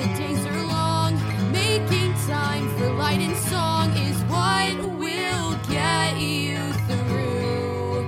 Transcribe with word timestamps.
The 0.00 0.06
days 0.16 0.46
are 0.46 0.64
long, 0.64 1.12
making 1.52 2.14
time 2.26 2.66
for 2.78 2.90
light 2.94 3.20
and 3.20 3.36
song 3.36 3.90
is 3.98 4.16
what 4.32 4.74
will 4.98 5.52
get 5.68 6.16
you 6.16 6.56
through. 6.88 8.06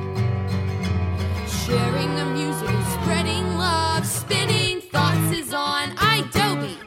Sharing 1.46 2.14
the 2.14 2.24
music, 2.24 2.74
spreading 2.96 3.58
love, 3.58 4.06
spinning 4.06 4.80
thoughts 4.80 5.36
is 5.36 5.52
on 5.52 5.90
idobi. 5.96 6.78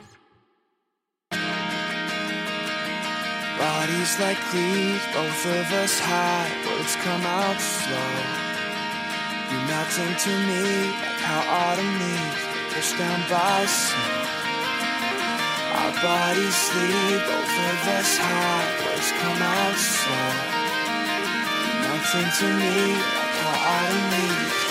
Bodies 3.59 4.19
like 4.19 4.41
these, 4.51 5.03
both 5.13 5.45
of 5.45 5.71
us 5.83 5.99
high, 5.99 6.49
words 6.65 6.95
come 7.05 7.21
out 7.21 7.59
slow. 7.61 8.13
You 9.51 9.59
melt 9.69 9.93
into 10.01 10.33
me 10.49 10.89
like 10.89 11.21
how 11.29 11.41
autumn 11.61 11.93
leaves 12.01 12.43
pushed 12.73 12.97
down 12.97 13.21
by 13.29 13.65
snow. 13.67 14.44
Bodies 16.03 16.55
sleep, 16.55 17.21
both 17.25 17.55
of 17.71 17.87
us 17.87 18.17
high, 18.17 18.67
words 18.83 19.11
come 19.21 19.41
out 19.41 19.77
slow. 19.77 20.31
Nothing 21.87 22.29
to 22.39 22.47
me 22.59 22.77
like 22.93 23.35
how 23.39 23.55
autumn 23.71 24.03
leaves 24.11 24.64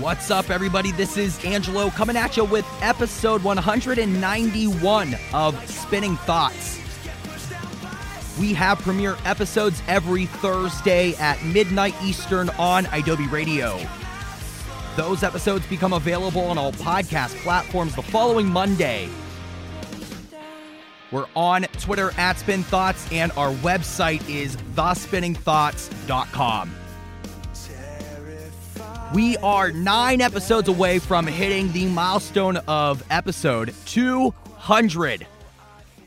What's 0.00 0.30
up, 0.30 0.48
everybody? 0.48 0.92
This 0.92 1.16
is 1.16 1.44
Angelo 1.44 1.90
coming 1.90 2.16
at 2.16 2.36
you 2.36 2.44
with 2.44 2.64
episode 2.82 3.42
191 3.42 5.16
of 5.34 5.68
Spinning 5.68 6.14
Thoughts. 6.18 6.78
We 8.38 8.54
have 8.54 8.78
premiere 8.78 9.16
episodes 9.24 9.82
every 9.88 10.26
Thursday 10.26 11.16
at 11.16 11.44
midnight 11.44 11.96
Eastern 12.00 12.48
on 12.50 12.84
idobi 12.84 13.28
Radio. 13.28 13.76
Those 14.94 15.24
episodes 15.24 15.66
become 15.66 15.92
available 15.92 16.42
on 16.42 16.58
all 16.58 16.70
podcast 16.70 17.34
platforms 17.42 17.96
the 17.96 18.02
following 18.02 18.46
Monday. 18.46 19.08
We're 21.10 21.26
on 21.34 21.62
Twitter 21.72 22.12
at 22.18 22.38
Spin 22.38 22.62
Thoughts, 22.62 23.10
and 23.10 23.32
our 23.32 23.52
website 23.54 24.28
is 24.28 24.56
thespinningthoughts.com. 24.76 26.77
We 29.14 29.38
are 29.38 29.72
nine 29.72 30.20
episodes 30.20 30.68
away 30.68 30.98
from 30.98 31.26
hitting 31.26 31.72
the 31.72 31.86
milestone 31.86 32.58
of 32.68 33.02
episode 33.10 33.74
200. 33.86 35.26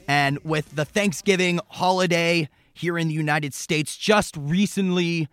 And 0.07 0.37
with 0.43 0.75
the 0.75 0.85
Thanksgiving 0.85 1.59
holiday 1.69 2.47
here 2.75 2.99
in 2.99 3.07
the 3.07 3.15
United 3.15 3.55
States 3.55 3.97
just 3.97 4.37
recently 4.37 5.27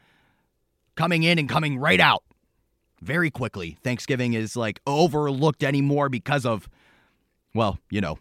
coming 0.97 1.25
in 1.25 1.39
and 1.39 1.47
coming 1.47 1.79
right 1.79 2.01
out 2.01 2.25
very 3.03 3.31
quickly, 3.31 3.77
Thanksgiving 3.85 4.33
is 4.33 4.57
like 4.57 4.81
overlooked 4.87 5.63
anymore 5.63 6.09
because 6.09 6.47
of, 6.47 6.71
well, 7.55 7.79
you 7.91 8.01
know, 8.01 8.19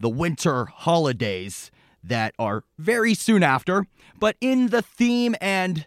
the 0.00 0.10
winter 0.10 0.66
holidays 0.66 1.70
that 2.04 2.34
are 2.38 2.62
very 2.76 3.14
soon 3.14 3.42
after. 3.42 3.86
But 4.18 4.36
in 4.42 4.66
the 4.66 4.82
theme 4.82 5.34
and, 5.40 5.86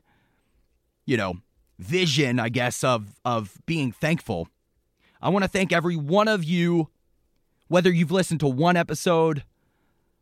you 1.05 1.17
know, 1.17 1.35
vision, 1.79 2.39
I 2.39 2.49
guess, 2.49 2.83
of 2.83 3.15
of 3.23 3.57
being 3.65 3.91
thankful. 3.91 4.47
I 5.21 5.29
want 5.29 5.43
to 5.43 5.49
thank 5.49 5.73
every 5.73 5.95
one 5.95 6.27
of 6.27 6.43
you, 6.43 6.89
whether 7.67 7.91
you've 7.91 8.11
listened 8.11 8.39
to 8.41 8.47
one 8.47 8.77
episode 8.77 9.43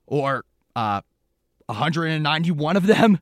or 0.07 0.45
uh, 0.75 1.01
191 1.65 2.77
of 2.77 2.87
them. 2.87 3.19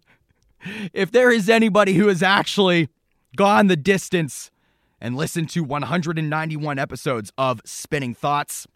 If 0.94 1.12
there 1.12 1.32
is 1.32 1.50
anybody 1.50 1.94
who 1.94 2.08
has 2.08 2.22
actually 2.22 2.88
gone 3.36 3.66
the 3.66 3.76
distance 3.76 4.52
and 5.00 5.16
listened 5.16 5.50
to 5.50 5.64
191 5.64 6.78
episodes 6.78 7.34
of 7.36 7.62
Spinning 7.66 8.14
Thoughts, 8.14 8.68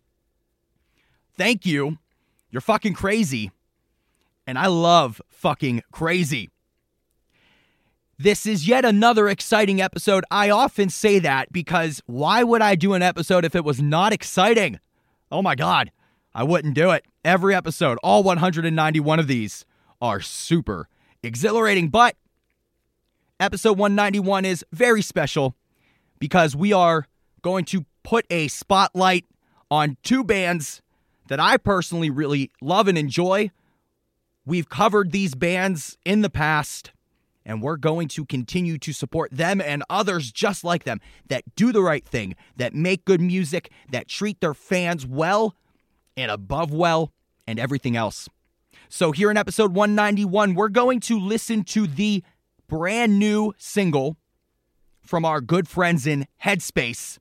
thank 1.38 1.64
you. 1.64 2.00
You're 2.50 2.62
fucking 2.62 2.94
crazy. 2.94 3.52
And 4.48 4.58
I 4.58 4.68
love 4.68 5.22
fucking 5.30 5.84
crazy. 5.92 6.50
This 8.18 8.46
is 8.46 8.66
yet 8.66 8.86
another 8.86 9.28
exciting 9.28 9.82
episode. 9.82 10.24
I 10.32 10.50
often 10.50 10.88
say 10.88 11.20
that 11.20 11.52
because 11.52 12.02
why 12.06 12.44
would 12.44 12.62
I 12.62 12.76
do 12.76 12.94
an 12.94 13.02
episode 13.02 13.44
if 13.44 13.56
it 13.56 13.66
was 13.66 13.82
not 13.82 14.14
exciting? 14.14 14.80
Oh 15.30 15.42
my 15.42 15.54
God, 15.54 15.92
I 16.34 16.44
wouldn't 16.44 16.76
do 16.76 16.92
it. 16.92 17.04
Every 17.26 17.54
episode, 17.54 17.98
all 18.04 18.24
191 18.24 19.20
of 19.20 19.28
these, 19.28 19.66
are 20.02 20.22
super 20.22 20.88
exhilarating. 21.24 21.90
But 21.90 22.16
episode 23.38 23.78
191 23.78 24.46
is 24.46 24.64
very 24.72 25.02
special 25.02 25.54
because 26.18 26.56
we 26.56 26.72
are 26.72 27.08
going 27.42 27.66
to 27.66 27.86
put 28.04 28.26
a 28.30 28.48
spotlight 28.48 29.26
on 29.70 29.98
two 30.04 30.24
bands 30.24 30.82
that 31.28 31.42
I 31.42 31.58
personally 31.58 32.10
really 32.10 32.50
love 32.62 32.88
and 32.88 32.98
enjoy. 32.98 33.52
We've 34.46 34.70
covered 34.70 35.12
these 35.12 35.36
bands 35.36 35.98
in 36.06 36.22
the 36.22 36.30
past 36.30 36.92
and 37.46 37.62
we're 37.62 37.78
going 37.78 38.08
to 38.10 38.26
continue 38.26 38.78
to 38.80 38.92
support 38.92 39.32
them 39.32 39.62
and 39.62 39.84
others 39.90 40.32
just 40.32 40.64
like 40.64 40.84
them 40.84 41.00
that 41.28 41.44
do 41.56 41.72
the 41.72 41.82
right 41.82 42.06
thing, 42.06 42.36
that 42.56 42.74
make 42.74 43.06
good 43.06 43.22
music, 43.22 43.72
that 43.90 44.08
treat 44.08 44.42
their 44.42 44.54
fans 44.54 45.06
well 45.06 45.56
and 46.18 46.32
above 46.32 46.72
well, 46.72 47.12
and 47.46 47.60
everything 47.60 47.96
else. 47.96 48.30
So, 48.90 49.12
here 49.12 49.30
in 49.30 49.38
episode 49.38 49.74
191, 49.74 50.56
we're 50.56 50.70
going 50.70 51.00
to 51.02 51.20
listen 51.20 51.64
to 51.66 51.88
the 51.88 52.24
brand 52.68 53.20
new 53.20 53.54
single 53.58 54.18
from 55.02 55.26
our 55.26 55.42
good 55.42 55.68
friends 55.68 56.08
in 56.08 56.28
Headspace. 56.44 57.20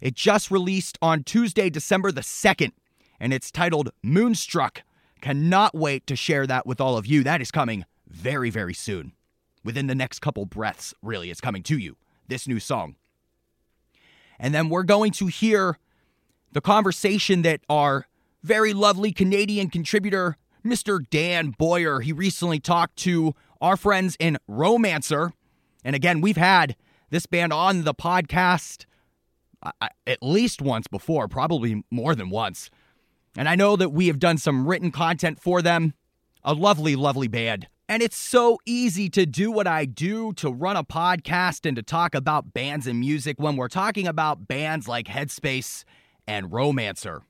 It 0.00 0.14
just 0.14 0.50
released 0.50 0.98
on 1.00 1.24
Tuesday, 1.24 1.70
December 1.70 2.12
the 2.12 2.20
2nd, 2.20 2.72
and 3.18 3.32
it's 3.32 3.50
titled 3.50 3.90
Moonstruck. 4.02 4.82
Cannot 5.20 5.74
wait 5.74 6.06
to 6.06 6.16
share 6.16 6.46
that 6.46 6.66
with 6.66 6.80
all 6.80 6.96
of 6.96 7.06
you. 7.06 7.24
That 7.24 7.40
is 7.40 7.50
coming 7.50 7.84
very, 8.06 8.50
very 8.50 8.74
soon. 8.74 9.12
Within 9.66 9.88
the 9.88 9.96
next 9.96 10.20
couple 10.20 10.46
breaths, 10.46 10.94
really, 11.02 11.28
it's 11.28 11.40
coming 11.40 11.64
to 11.64 11.76
you. 11.76 11.96
This 12.28 12.46
new 12.46 12.60
song. 12.60 12.94
And 14.38 14.54
then 14.54 14.68
we're 14.68 14.84
going 14.84 15.10
to 15.14 15.26
hear 15.26 15.76
the 16.52 16.60
conversation 16.60 17.42
that 17.42 17.62
our 17.68 18.06
very 18.44 18.72
lovely 18.72 19.10
Canadian 19.10 19.68
contributor, 19.68 20.36
Mr. 20.64 21.00
Dan 21.10 21.50
Boyer, 21.50 21.98
he 21.98 22.12
recently 22.12 22.60
talked 22.60 22.94
to 22.98 23.34
our 23.60 23.76
friends 23.76 24.16
in 24.20 24.38
Romancer. 24.46 25.32
And 25.84 25.96
again, 25.96 26.20
we've 26.20 26.36
had 26.36 26.76
this 27.10 27.26
band 27.26 27.52
on 27.52 27.82
the 27.82 27.94
podcast 27.94 28.86
uh, 29.64 29.88
at 30.06 30.22
least 30.22 30.62
once 30.62 30.86
before, 30.86 31.26
probably 31.26 31.82
more 31.90 32.14
than 32.14 32.30
once. 32.30 32.70
And 33.36 33.48
I 33.48 33.56
know 33.56 33.74
that 33.74 33.90
we 33.90 34.06
have 34.06 34.20
done 34.20 34.38
some 34.38 34.68
written 34.68 34.92
content 34.92 35.40
for 35.40 35.60
them. 35.60 35.94
A 36.44 36.54
lovely, 36.54 36.94
lovely 36.94 37.26
band. 37.26 37.66
And 37.88 38.02
it's 38.02 38.16
so 38.16 38.58
easy 38.66 39.08
to 39.10 39.24
do 39.26 39.52
what 39.52 39.68
I 39.68 39.84
do 39.84 40.32
to 40.34 40.50
run 40.50 40.76
a 40.76 40.82
podcast 40.82 41.64
and 41.66 41.76
to 41.76 41.82
talk 41.82 42.16
about 42.16 42.52
bands 42.52 42.88
and 42.88 42.98
music 42.98 43.36
when 43.38 43.56
we're 43.56 43.68
talking 43.68 44.08
about 44.08 44.48
bands 44.48 44.88
like 44.88 45.06
Headspace 45.06 45.84
and 46.26 46.52
Romancer. 46.52 47.22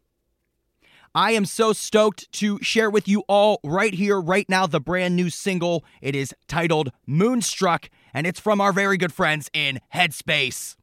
I 1.15 1.33
am 1.33 1.45
so 1.45 1.73
stoked 1.73 2.31
to 2.33 2.59
share 2.63 2.91
with 2.91 3.07
you 3.09 3.25
all 3.29 3.61
right 3.65 3.93
here, 3.95 4.21
right 4.21 4.49
now, 4.49 4.67
the 4.67 4.81
brand 4.81 5.17
new 5.17 5.31
single. 5.31 5.85
It 6.03 6.15
is 6.15 6.35
titled 6.47 6.91
Moonstruck, 7.07 7.91
and 8.13 8.27
it's 8.27 8.41
from 8.41 8.61
our 8.61 8.73
very 8.73 8.97
good 8.97 9.13
friends 9.13 9.51
in 9.53 9.81
Headspace. 9.95 10.77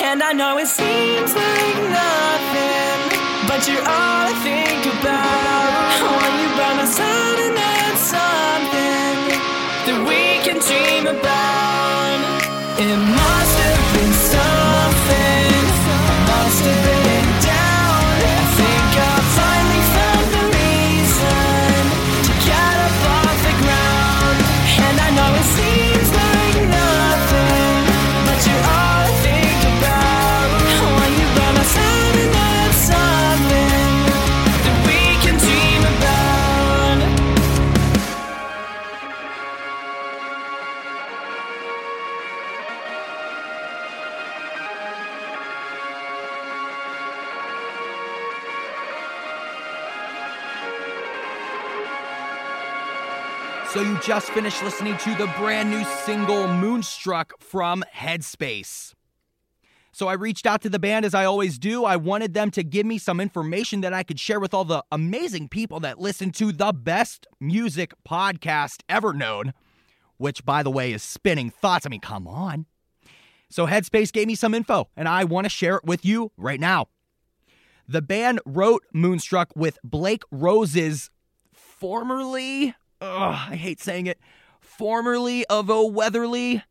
And 0.00 0.22
I 0.22 0.32
know 0.32 0.58
it 0.58 0.68
seems 0.68 1.34
like 1.34 1.76
nothing, 1.90 3.00
but 3.48 3.66
you're 3.66 3.82
all 3.82 4.30
I 4.30 4.34
think 4.46 4.86
about. 4.94 5.90
When 6.22 6.34
you 6.38 6.48
by 6.54 6.70
my 6.78 6.86
side 6.86 7.38
and 7.46 7.56
that's 7.58 8.02
something 8.14 9.18
that 9.86 9.98
we 10.06 10.38
can 10.46 10.58
dream 10.62 11.06
about. 11.08 12.20
It 12.78 12.94
must 12.94 13.58
have 13.66 13.84
been 13.94 14.14
something. 14.32 15.66
Must 16.30 16.64
have 16.64 16.84
been 16.86 16.97
just 54.02 54.30
finished 54.30 54.62
listening 54.62 54.96
to 54.98 55.14
the 55.16 55.26
brand 55.38 55.70
new 55.70 55.82
single 56.04 56.46
Moonstruck 56.46 57.40
from 57.40 57.84
Headspace. 57.94 58.94
So 59.92 60.06
I 60.06 60.12
reached 60.12 60.46
out 60.46 60.62
to 60.62 60.68
the 60.68 60.78
band 60.78 61.04
as 61.04 61.14
I 61.14 61.24
always 61.24 61.58
do. 61.58 61.84
I 61.84 61.96
wanted 61.96 62.34
them 62.34 62.50
to 62.52 62.62
give 62.62 62.86
me 62.86 62.98
some 62.98 63.20
information 63.20 63.80
that 63.80 63.92
I 63.92 64.02
could 64.02 64.20
share 64.20 64.38
with 64.38 64.54
all 64.54 64.64
the 64.64 64.84
amazing 64.92 65.48
people 65.48 65.80
that 65.80 65.98
listen 65.98 66.30
to 66.32 66.52
the 66.52 66.72
best 66.72 67.26
music 67.40 67.92
podcast 68.08 68.82
ever 68.88 69.12
known, 69.12 69.54
which 70.16 70.44
by 70.44 70.62
the 70.62 70.70
way 70.70 70.92
is 70.92 71.02
Spinning 71.02 71.50
Thoughts. 71.50 71.84
I 71.84 71.88
mean, 71.88 72.00
come 72.00 72.28
on. 72.28 72.66
So 73.50 73.66
Headspace 73.66 74.12
gave 74.12 74.28
me 74.28 74.34
some 74.34 74.54
info 74.54 74.88
and 74.96 75.08
I 75.08 75.24
want 75.24 75.46
to 75.46 75.50
share 75.50 75.76
it 75.76 75.84
with 75.84 76.04
you 76.04 76.30
right 76.36 76.60
now. 76.60 76.86
The 77.88 78.02
band 78.02 78.40
wrote 78.44 78.84
Moonstruck 78.92 79.50
with 79.56 79.78
Blake 79.82 80.22
Rose's 80.30 81.10
formerly 81.52 82.74
ugh, 83.00 83.48
I 83.50 83.56
hate 83.56 83.80
saying 83.80 84.06
it, 84.06 84.18
formerly 84.60 85.44
of 85.46 85.70
O 85.70 85.86
Weatherly. 85.86 86.62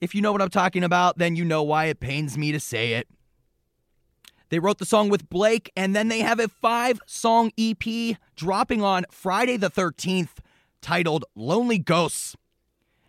If 0.00 0.14
you 0.14 0.22
know 0.22 0.32
what 0.32 0.42
I'm 0.42 0.50
talking 0.50 0.84
about, 0.84 1.18
then 1.18 1.36
you 1.36 1.44
know 1.44 1.62
why 1.62 1.86
it 1.86 2.00
pains 2.00 2.38
me 2.38 2.52
to 2.52 2.60
say 2.60 2.94
it. 2.94 3.08
They 4.48 4.58
wrote 4.58 4.78
the 4.78 4.86
song 4.86 5.08
with 5.08 5.30
Blake, 5.30 5.70
and 5.76 5.94
then 5.94 6.08
they 6.08 6.20
have 6.20 6.40
a 6.40 6.48
five 6.48 7.00
song 7.06 7.52
EP 7.56 8.16
dropping 8.34 8.82
on 8.82 9.04
Friday 9.10 9.56
the 9.56 9.70
13th 9.70 10.38
titled 10.80 11.24
Lonely 11.36 11.78
Ghosts. 11.78 12.36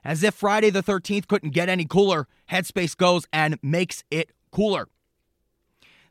As 0.04 0.24
if 0.24 0.34
Friday 0.34 0.70
the 0.70 0.84
13th 0.84 1.28
couldn't 1.28 1.52
get 1.52 1.70
any 1.70 1.86
cooler, 1.86 2.28
Headspace 2.52 2.96
goes 2.96 3.26
and 3.32 3.58
makes 3.64 4.04
it 4.12 4.32
cooler. 4.52 4.88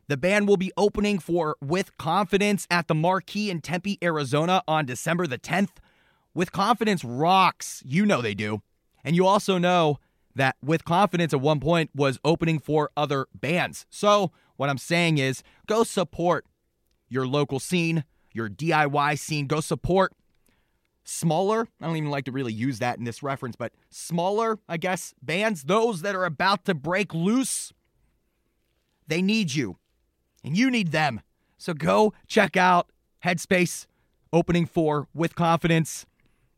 The 0.07 0.17
band 0.17 0.47
will 0.47 0.57
be 0.57 0.73
opening 0.75 1.19
for 1.19 1.55
With 1.61 1.97
Confidence 1.97 2.67
at 2.69 2.87
the 2.87 2.95
Marquee 2.95 3.49
in 3.49 3.61
Tempe, 3.61 3.97
Arizona 4.03 4.63
on 4.67 4.85
December 4.85 5.27
the 5.27 5.39
10th. 5.39 5.77
With 6.33 6.51
Confidence 6.51 7.03
rocks. 7.03 7.81
You 7.85 8.05
know 8.05 8.21
they 8.21 8.33
do. 8.33 8.61
And 9.03 9.15
you 9.15 9.25
also 9.25 9.57
know 9.57 9.99
that 10.35 10.55
With 10.63 10.85
Confidence 10.85 11.33
at 11.33 11.41
one 11.41 11.59
point 11.59 11.89
was 11.95 12.19
opening 12.23 12.59
for 12.59 12.91
other 12.95 13.27
bands. 13.33 13.85
So, 13.89 14.31
what 14.57 14.69
I'm 14.69 14.77
saying 14.77 15.17
is 15.17 15.43
go 15.65 15.83
support 15.83 16.45
your 17.09 17.27
local 17.27 17.59
scene, 17.59 18.03
your 18.31 18.49
DIY 18.49 19.19
scene. 19.19 19.47
Go 19.47 19.59
support 19.59 20.13
smaller. 21.03 21.67
I 21.81 21.87
don't 21.87 21.97
even 21.97 22.09
like 22.09 22.25
to 22.25 22.31
really 22.31 22.53
use 22.53 22.79
that 22.79 22.97
in 22.97 23.03
this 23.03 23.23
reference, 23.23 23.55
but 23.55 23.73
smaller, 23.89 24.59
I 24.69 24.77
guess, 24.77 25.13
bands, 25.21 25.63
those 25.63 26.01
that 26.01 26.15
are 26.15 26.25
about 26.25 26.65
to 26.65 26.73
break 26.73 27.13
loose. 27.13 27.73
They 29.07 29.21
need 29.21 29.53
you, 29.53 29.77
and 30.43 30.55
you 30.55 30.71
need 30.71 30.91
them. 30.91 31.21
So 31.57 31.73
go 31.73 32.13
check 32.27 32.55
out 32.55 32.91
Headspace 33.25 33.87
opening 34.31 34.65
for 34.65 35.07
With 35.13 35.35
Confidence 35.35 36.05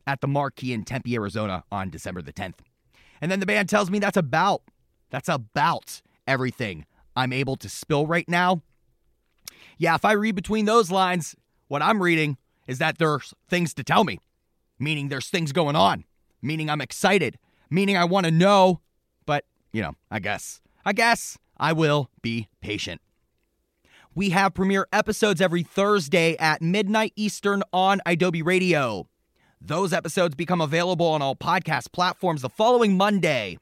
at 0.06 0.20
the 0.20 0.28
Marquee 0.28 0.72
in 0.72 0.84
Tempe, 0.84 1.14
Arizona 1.14 1.64
on 1.70 1.90
December 1.90 2.22
the 2.22 2.32
10th. 2.32 2.58
And 3.20 3.30
then 3.30 3.40
the 3.40 3.46
band 3.46 3.68
tells 3.68 3.90
me 3.90 3.98
that's 3.98 4.16
about, 4.16 4.62
that's 5.10 5.28
about 5.28 6.02
everything 6.26 6.86
I'm 7.16 7.32
able 7.32 7.56
to 7.56 7.68
spill 7.68 8.06
right 8.06 8.28
now. 8.28 8.62
Yeah, 9.78 9.94
if 9.94 10.04
I 10.04 10.12
read 10.12 10.34
between 10.34 10.66
those 10.66 10.90
lines, 10.90 11.34
what 11.68 11.82
I'm 11.82 12.02
reading 12.02 12.36
is 12.66 12.78
that 12.78 12.98
there's 12.98 13.34
things 13.48 13.74
to 13.74 13.84
tell 13.84 14.04
me, 14.04 14.18
meaning 14.78 15.08
there's 15.08 15.28
things 15.28 15.52
going 15.52 15.76
on, 15.76 16.04
meaning 16.42 16.70
I'm 16.70 16.80
excited, 16.80 17.38
meaning 17.70 17.96
I 17.96 18.04
want 18.04 18.26
to 18.26 18.32
know, 18.32 18.80
but, 19.26 19.44
you 19.72 19.82
know, 19.82 19.94
I 20.10 20.18
guess, 20.18 20.60
I 20.84 20.92
guess 20.92 21.38
I 21.56 21.72
will 21.72 22.10
be 22.22 22.48
patient. 22.60 23.00
We 24.14 24.30
have 24.30 24.54
premiere 24.54 24.86
episodes 24.92 25.40
every 25.40 25.64
Thursday 25.64 26.36
at 26.36 26.62
midnight 26.62 27.12
Eastern 27.16 27.62
on 27.72 28.00
idobi 28.06 28.44
Radio. 28.44 29.08
Those 29.66 29.94
episodes 29.94 30.34
become 30.34 30.60
available 30.60 31.06
on 31.06 31.22
all 31.22 31.34
podcast 31.34 31.90
platforms 31.90 32.42
the 32.42 32.50
following 32.50 32.98
Monday. 32.98 33.56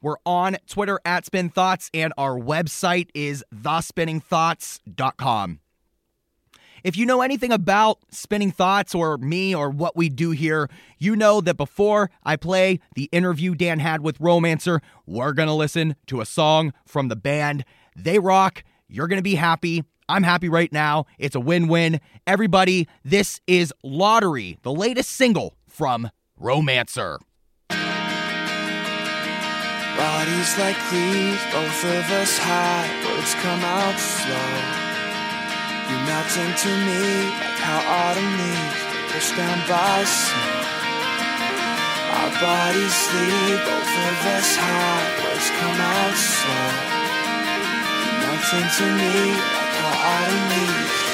We're 0.00 0.16
on 0.24 0.56
Twitter 0.66 1.00
at 1.04 1.26
Spin 1.26 1.50
Thoughts, 1.50 1.90
and 1.92 2.14
our 2.16 2.38
website 2.38 3.10
is 3.12 3.44
thespinningthoughts.com. 3.54 5.60
If 6.82 6.96
you 6.96 7.04
know 7.04 7.20
anything 7.20 7.52
about 7.52 7.98
Spinning 8.10 8.52
Thoughts 8.52 8.94
or 8.94 9.18
me 9.18 9.54
or 9.54 9.68
what 9.68 9.96
we 9.96 10.08
do 10.08 10.30
here, 10.30 10.70
you 10.98 11.14
know 11.14 11.42
that 11.42 11.58
before 11.58 12.10
I 12.24 12.36
play 12.36 12.80
the 12.94 13.10
interview 13.12 13.54
Dan 13.54 13.80
had 13.80 14.00
with 14.00 14.18
Romancer, 14.18 14.80
we're 15.04 15.34
going 15.34 15.48
to 15.48 15.54
listen 15.54 15.96
to 16.06 16.22
a 16.22 16.26
song 16.26 16.72
from 16.86 17.08
the 17.08 17.16
band. 17.16 17.66
They 17.94 18.18
rock. 18.18 18.64
You're 18.88 19.08
going 19.08 19.18
to 19.18 19.22
be 19.22 19.34
happy. 19.34 19.84
I'm 20.08 20.22
happy 20.22 20.48
right 20.48 20.72
now. 20.72 21.06
It's 21.18 21.34
a 21.34 21.40
win 21.40 21.66
win. 21.68 22.00
Everybody, 22.26 22.86
this 23.04 23.40
is 23.46 23.72
Lottery, 23.82 24.58
the 24.62 24.72
latest 24.72 25.10
single 25.10 25.56
from 25.66 26.10
Romancer. 26.38 27.18
Bodies 29.96 30.58
like 30.58 30.76
these, 30.90 31.40
both 31.50 31.84
of 31.84 32.10
us 32.20 32.38
high, 32.38 32.86
words 33.02 33.34
come 33.42 33.64
out 33.64 33.98
slow. 33.98 34.86
You 35.90 35.96
melt 36.06 36.36
into 36.36 36.70
me 36.86 37.26
like 37.26 37.58
how 37.58 37.80
autumn 37.80 38.30
leaves 38.38 39.30
down 39.34 39.58
by 39.66 40.04
snow. 40.04 40.66
Our 42.14 42.30
bodies 42.38 42.94
sleep, 42.94 43.58
both 43.64 43.94
of 44.06 44.18
us 44.36 44.50
high, 44.54 45.06
words 45.24 45.48
come 45.58 45.80
out 45.80 46.14
slow. 46.14 47.05
You 48.16 48.22
to 48.78 48.84
me 48.96 49.12
like 49.32 49.74
how 49.76 50.08
autumn 50.08 51.05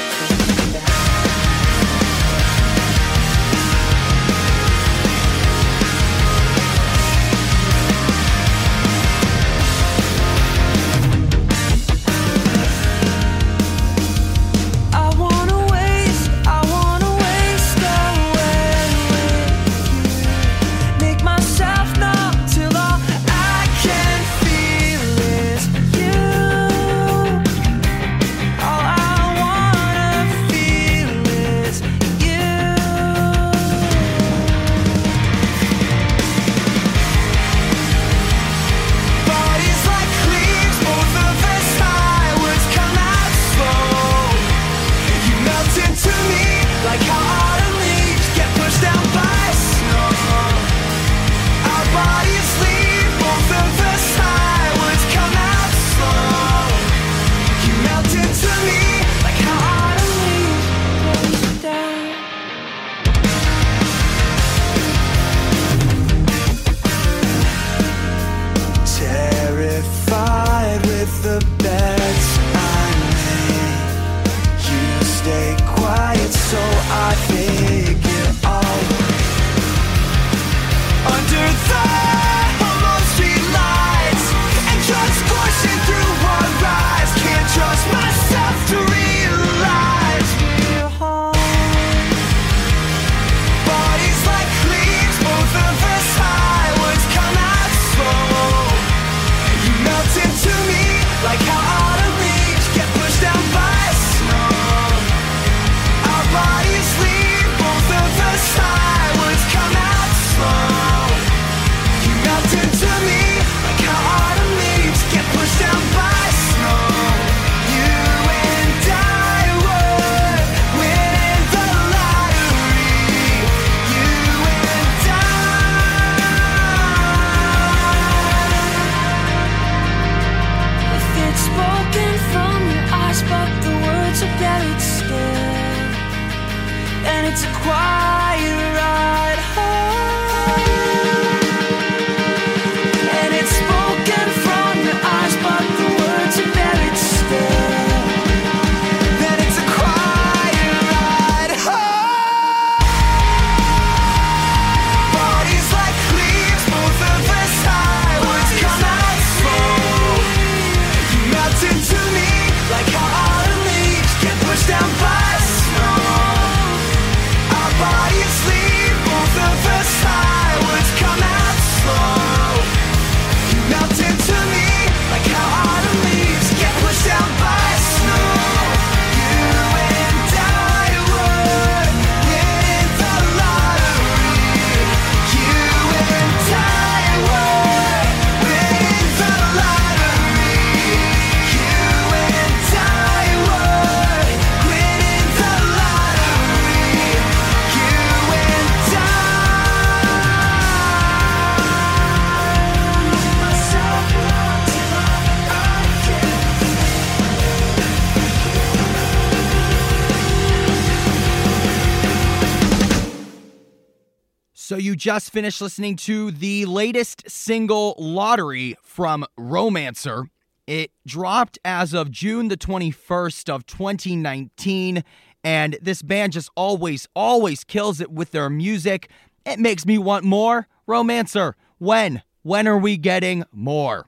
just 215.02 215.32
finished 215.32 215.60
listening 215.60 215.96
to 215.96 216.30
the 216.30 216.64
latest 216.64 217.28
single, 217.28 217.96
Lottery, 217.98 218.76
from 218.84 219.26
Romancer. 219.36 220.28
It 220.68 220.92
dropped 221.04 221.58
as 221.64 221.92
of 221.92 222.12
June 222.12 222.46
the 222.46 222.56
21st 222.56 223.48
of 223.48 223.66
2019, 223.66 225.02
and 225.42 225.76
this 225.82 226.02
band 226.02 226.34
just 226.34 226.50
always, 226.54 227.08
always 227.16 227.64
kills 227.64 228.00
it 228.00 228.12
with 228.12 228.30
their 228.30 228.48
music. 228.48 229.10
It 229.44 229.58
makes 229.58 229.84
me 229.84 229.98
want 229.98 230.24
more. 230.24 230.68
Romancer, 230.86 231.56
when? 231.78 232.22
When 232.42 232.68
are 232.68 232.78
we 232.78 232.96
getting 232.96 233.42
more? 233.50 234.06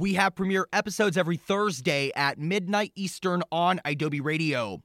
We 0.00 0.14
have 0.14 0.34
premiere 0.34 0.66
episodes 0.72 1.16
every 1.16 1.36
Thursday 1.36 2.10
at 2.16 2.40
midnight 2.40 2.90
Eastern 2.96 3.44
on 3.52 3.80
idobi 3.84 4.20
Radio. 4.20 4.82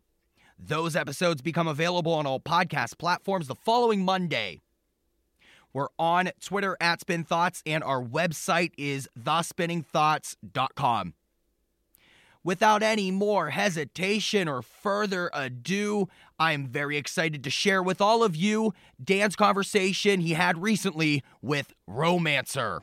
Those 0.60 0.96
episodes 0.96 1.42
become 1.42 1.68
available 1.68 2.14
on 2.14 2.28
all 2.28 2.40
podcast 2.40 3.00
platforms 3.00 3.48
the 3.48 3.56
following 3.56 4.06
Monday. 4.06 4.62
We're 5.74 5.88
on 6.00 6.32
Twitter 6.42 6.78
at 6.82 7.02
Spin 7.02 7.24
Thoughts, 7.24 7.62
and 7.66 7.84
our 7.84 8.04
website 8.04 8.72
is 8.78 9.08
thespinningthoughts.com. 9.20 11.14
Without 12.44 12.82
any 12.82 13.12
more 13.12 13.50
hesitation 13.50 14.48
or 14.48 14.62
further 14.62 15.30
ado, 15.34 16.08
I 16.40 16.54
am 16.54 16.68
very 16.68 16.96
excited 16.96 17.44
to 17.44 17.50
share 17.50 17.84
with 17.84 18.00
all 18.00 18.24
of 18.24 18.36
you 18.36 18.74
Dan's 19.04 19.36
conversation 19.36 20.22
he 20.22 20.34
had 20.34 20.62
recently 20.62 21.24
with 21.42 21.74
Romancer. 21.88 22.82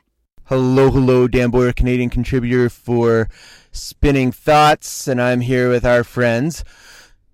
Hello, 0.49 0.91
hello, 0.91 1.27
Dan 1.27 1.49
Boyer, 1.49 1.73
Canadian 1.73 2.11
contributor 2.11 2.69
for 2.69 3.31
Spinning 3.73 4.31
Thoughts, 4.33 5.09
and 5.09 5.23
I'm 5.23 5.41
here 5.41 5.71
with 5.71 5.87
our 5.87 6.05
friends 6.05 6.63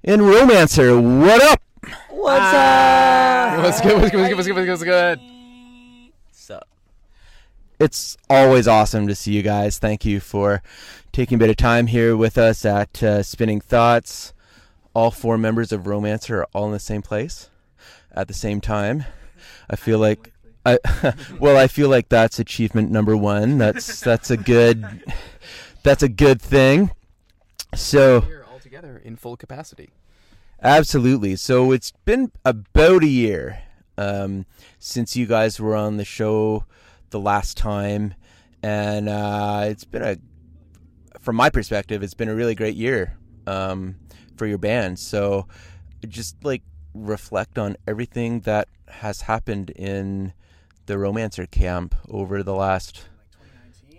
in 0.05 0.23
Romancer. 0.23 1.01
What 1.01 1.43
up? 1.43 1.61
What's 2.11 2.55
up? 2.55 3.59
What's 3.65 3.81
good? 3.81 4.01
What's 4.01 4.11
good? 4.13 4.21
What's 4.21 4.47
good? 4.47 4.55
What's 4.55 4.65
good? 4.65 4.69
What's 4.69 4.85
good? 4.85 5.30
It's 7.81 8.19
always 8.29 8.69
awesome 8.69 9.09
to 9.09 9.15
see 9.15 9.33
you 9.33 9.41
guys. 9.41 9.79
Thank 9.79 10.05
you 10.05 10.21
for 10.21 10.63
taking 11.13 11.37
a 11.37 11.39
bit 11.39 11.49
of 11.49 11.57
time 11.57 11.87
here 11.87 12.15
with 12.15 12.37
us 12.37 12.67
at 12.67 13.03
uh, 13.03 13.23
Spinning 13.23 13.59
Thoughts. 13.59 14.35
All 14.93 15.11
four 15.11 15.39
members 15.39 15.73
of 15.73 15.87
Romancer 15.87 16.41
are 16.41 16.49
all 16.53 16.67
in 16.67 16.73
the 16.73 16.79
same 16.79 17.01
place 17.01 17.49
at 18.13 18.29
the 18.29 18.35
same 18.35 18.61
time. 18.61 19.07
I 19.71 19.77
feel 19.77 19.99
like 19.99 20.31
I 20.67 20.79
well, 21.41 21.57
I 21.57 21.69
feel 21.69 21.89
like 21.89 22.11
that's 22.11 22.39
achievement 22.39 22.91
number 22.91 23.17
1. 23.17 23.57
That's 23.57 24.01
that's 24.03 24.31
a 24.31 24.37
good 24.37 25.03
that's 25.83 26.03
a 26.03 26.09
good 26.11 26.43
thing. 26.43 26.91
So, 27.75 28.21
Here 28.21 28.45
all 28.53 28.59
together 28.59 29.01
in 29.03 29.17
full 29.17 29.39
capacity. 29.39 29.89
Absolutely. 30.63 31.35
So 31.37 31.73
it's 31.73 31.93
been 32.05 32.31
about 32.45 33.05
a 33.05 33.09
year 33.09 33.63
um, 33.97 34.45
since 34.79 35.17
you 35.17 35.25
guys 35.25 35.59
were 35.59 35.75
on 35.75 35.97
the 35.97 36.05
show 36.05 36.67
the 37.11 37.21
last 37.21 37.57
time, 37.57 38.15
and 38.63 39.09
uh, 39.09 39.65
it's 39.65 39.85
been 39.85 40.03
a, 40.03 40.17
from 41.21 41.37
my 41.37 41.51
perspective, 41.51 42.03
it's 42.03 42.15
been 42.15 42.29
a 42.29 42.35
really 42.35 42.55
great 42.55 42.77
year 42.77 43.17
um, 43.47 43.97
for 44.37 44.47
your 44.47 44.59
band. 44.59 44.99
So 44.99 45.47
just 46.09 46.43
like 46.45 46.63
reflect 46.95 47.59
on 47.59 47.77
everything 47.87 48.41
that 48.41 48.69
has 48.89 49.23
happened 49.23 49.71
in 49.71 50.33
the 50.87 50.99
Romancer 50.99 51.47
camp 51.47 51.95
over 52.09 52.43
the 52.43 52.55
last 52.55 53.05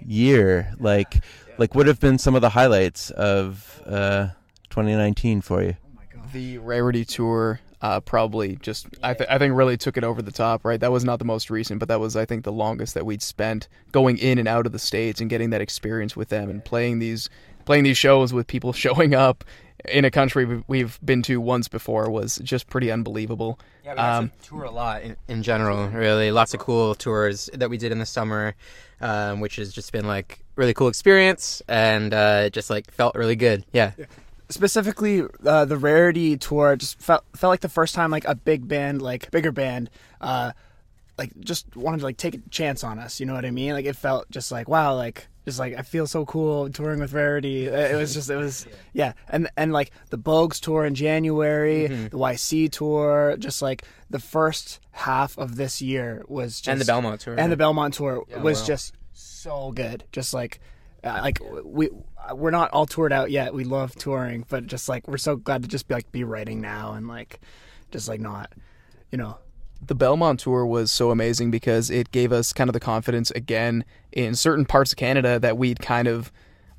year. 0.06 0.74
Like, 0.80 1.24
like 1.58 1.76
what 1.76 1.88
have 1.88 2.00
been 2.00 2.18
some 2.18 2.36
of 2.36 2.42
the 2.42 2.50
highlights 2.50 3.12
of 3.12 3.82
uh, 3.86 4.30
2019 4.70 5.42
for 5.42 5.64
you? 5.64 5.76
The 6.34 6.58
Rarity 6.60 7.06
Tour 7.06 7.60
uh, 7.82 8.00
probably 8.00 8.58
just 8.58 8.88
I, 9.02 9.14
th- 9.14 9.30
I 9.30 9.38
think 9.38 9.56
really 9.56 9.78
took 9.78 9.98
it 9.98 10.04
over 10.04 10.22
the 10.22 10.32
top. 10.32 10.64
Right, 10.66 10.80
that 10.80 10.92
was 10.92 11.04
not 11.04 11.20
the 11.20 11.26
most 11.26 11.50
recent, 11.50 11.80
but 11.80 11.88
that 11.90 12.00
was 12.00 12.16
I 12.16 12.26
think 12.26 12.44
the 12.44 12.52
longest 12.52 12.94
that 12.94 13.06
we'd 13.06 13.22
spent 13.22 13.68
going 13.92 14.18
in 14.18 14.38
and 14.38 14.48
out 14.48 14.66
of 14.66 14.72
the 14.72 14.80
states 14.80 15.20
and 15.22 15.30
getting 15.30 15.50
that 15.52 15.62
experience 15.62 16.16
with 16.16 16.30
them 16.30 16.50
and 16.50 16.64
playing 16.64 17.00
these 17.00 17.30
playing 17.66 17.84
these 17.84 17.98
shows 17.98 18.34
with 18.34 18.48
people 18.48 18.74
showing 18.86 19.14
up 19.16 19.44
in 19.90 20.06
a 20.06 20.12
country 20.12 20.46
we- 20.46 20.64
we've 20.68 21.00
been 21.04 21.24
to 21.24 21.42
once 21.42 21.68
before 21.68 22.08
was 22.12 22.40
just 22.44 22.68
pretty 22.70 22.92
unbelievable. 22.92 23.60
yeah, 23.84 23.94
we 23.94 24.00
Um, 24.00 24.30
to 24.42 24.48
tour 24.50 24.64
a 24.66 24.72
lot 24.72 25.02
in, 25.02 25.16
in 25.28 25.42
general. 25.42 25.88
Really, 25.88 26.30
lots 26.32 26.54
of 26.54 26.60
cool 26.60 26.94
tours 26.94 27.50
that 27.54 27.68
we 27.72 27.78
did 27.80 27.92
in 27.92 27.98
the 27.98 28.06
summer, 28.06 28.54
um, 29.00 29.40
which 29.40 29.56
has 29.56 29.74
just 29.74 29.92
been 29.92 30.06
like 30.06 30.40
really 30.56 30.76
cool 30.76 30.88
experience 30.88 31.64
and 31.68 32.14
uh, 32.14 32.44
it 32.46 32.54
just 32.54 32.70
like 32.70 32.92
felt 32.92 33.16
really 33.16 33.36
good. 33.36 33.66
Yeah. 33.74 33.92
Specifically 34.52 35.24
uh, 35.46 35.66
the 35.66 35.78
rarity 35.78 36.38
tour 36.38 36.76
just 36.76 37.00
felt 37.00 37.24
felt 37.36 37.50
like 37.50 37.62
the 37.62 37.70
first 37.70 37.96
time 37.96 38.12
like 38.12 38.26
a 38.26 38.36
big 38.36 38.68
band 38.68 39.02
like 39.02 39.32
bigger 39.32 39.52
band 39.52 39.90
uh 40.20 40.52
like 41.18 41.32
just 41.40 41.76
wanted 41.76 42.00
to 42.00 42.04
like 42.04 42.18
take 42.18 42.36
a 42.36 42.50
chance 42.50 42.84
on 42.84 43.00
us 43.00 43.20
you 43.20 43.26
know 43.26 43.34
what 43.34 43.46
i 43.46 43.52
mean 43.52 43.74
like 43.74 43.86
it 43.86 43.96
felt 43.96 44.30
just 44.32 44.52
like 44.52 44.68
wow 44.68 44.96
like 44.96 45.28
just 45.46 45.60
like 45.60 45.76
i 45.78 45.82
feel 45.82 46.06
so 46.06 46.26
cool 46.26 46.70
touring 46.70 47.00
with 47.00 47.14
rarity 47.14 47.68
it 47.68 47.96
was 47.96 48.14
just 48.14 48.30
it 48.30 48.36
was 48.36 48.68
yeah 48.94 49.14
and 49.30 49.50
and 49.58 49.74
like 49.74 49.92
the 50.10 50.18
bogues 50.18 50.60
tour 50.60 50.86
in 50.86 50.96
january 50.96 51.88
the 51.88 52.18
yc 52.18 52.72
tour 52.72 53.36
just 53.40 53.62
like 53.62 53.84
the 54.10 54.20
first 54.20 54.80
half 54.92 55.38
of 55.38 55.56
this 55.56 55.82
year 55.82 56.24
was 56.28 56.58
just 56.58 56.68
And 56.68 56.82
the 56.82 56.86
Belmont 56.86 57.22
tour. 57.22 57.36
and 57.38 57.52
the 57.52 57.58
Belmont 57.58 57.94
tour 57.94 58.24
was 58.42 58.62
wow. 58.62 58.68
just 58.68 58.94
so 59.14 59.72
good. 59.72 60.04
Just 60.12 60.34
like, 60.34 60.60
like 61.04 61.40
we 61.64 61.90
we're 62.34 62.52
not 62.52 62.72
all 62.72 62.86
toured 62.86 63.12
out 63.14 63.32
yet. 63.32 63.54
We 63.54 63.64
love 63.64 63.96
touring, 63.96 64.46
but 64.50 64.68
just 64.68 64.88
like 64.88 65.08
we're 65.08 65.18
so 65.18 65.36
glad 65.36 65.64
to 65.64 65.68
just 65.68 65.88
be 65.88 65.96
like 65.96 66.12
be 66.12 66.24
writing 66.24 66.62
now 66.62 66.94
and 66.94 67.08
like, 67.08 67.40
just 67.92 68.08
like 68.08 68.20
not, 68.20 68.54
you 69.12 69.18
know. 69.18 69.38
the 69.86 69.96
Belmont 69.96 70.40
tour 70.40 70.66
was 70.66 70.92
so 70.92 71.10
amazing 71.12 71.50
because 71.52 71.90
it 71.90 72.12
gave 72.12 72.32
us 72.32 72.54
kind 72.54 72.70
of 72.70 72.74
the 72.74 72.80
confidence 72.80 73.32
again 73.32 73.84
in 74.12 74.36
certain 74.36 74.66
parts 74.66 74.92
of 74.92 74.98
Canada 74.98 75.40
that 75.40 75.58
we'd 75.58 75.80
kind 75.80 76.08
of 76.08 76.32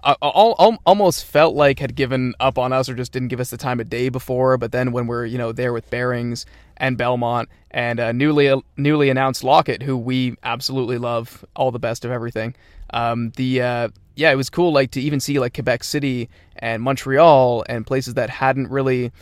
uh, 0.05 0.15
al- 0.23 0.55
al- 0.59 0.79
almost 0.87 1.25
felt 1.25 1.55
like 1.55 1.79
had 1.81 1.95
given 1.95 2.35
up 2.41 2.59
on 2.59 2.73
us 2.73 2.89
or 2.89 2.95
just 2.95 3.13
didn't 3.13 3.29
give 3.29 3.41
us 3.41 3.51
the 3.51 3.57
time 3.57 3.81
of 3.81 3.89
day 3.91 4.09
before. 4.09 4.57
But 4.57 4.73
then 4.73 4.93
when 4.93 5.07
we're 5.09 5.27
you 5.27 5.39
know 5.39 5.53
there 5.53 5.73
with 5.73 5.89
Bearings 5.91 6.47
and 6.77 6.97
Belmont 6.97 7.49
and 7.73 7.99
uh, 7.99 8.13
newly 8.13 8.63
newly 8.77 9.11
announced 9.11 9.43
Locket, 9.43 9.83
who 9.83 9.97
we 9.97 10.37
absolutely 10.45 10.99
love, 10.99 11.45
all 11.57 11.73
the 11.73 11.79
best 11.81 12.05
of 12.05 12.11
everything. 12.13 12.55
Um, 12.95 13.31
the 13.37 13.63
uh, 13.63 13.89
yeah, 14.15 14.31
it 14.31 14.37
was 14.37 14.51
cool 14.51 14.73
like 14.73 14.91
to 14.93 15.01
even 15.01 15.21
see 15.21 15.39
like 15.39 15.55
Quebec 15.55 15.85
City 15.85 16.29
and 16.57 16.83
Montreal 16.83 17.65
and 17.69 17.87
places 17.87 18.15
that 18.15 18.31
hadn't 18.31 18.69
really 18.69 19.13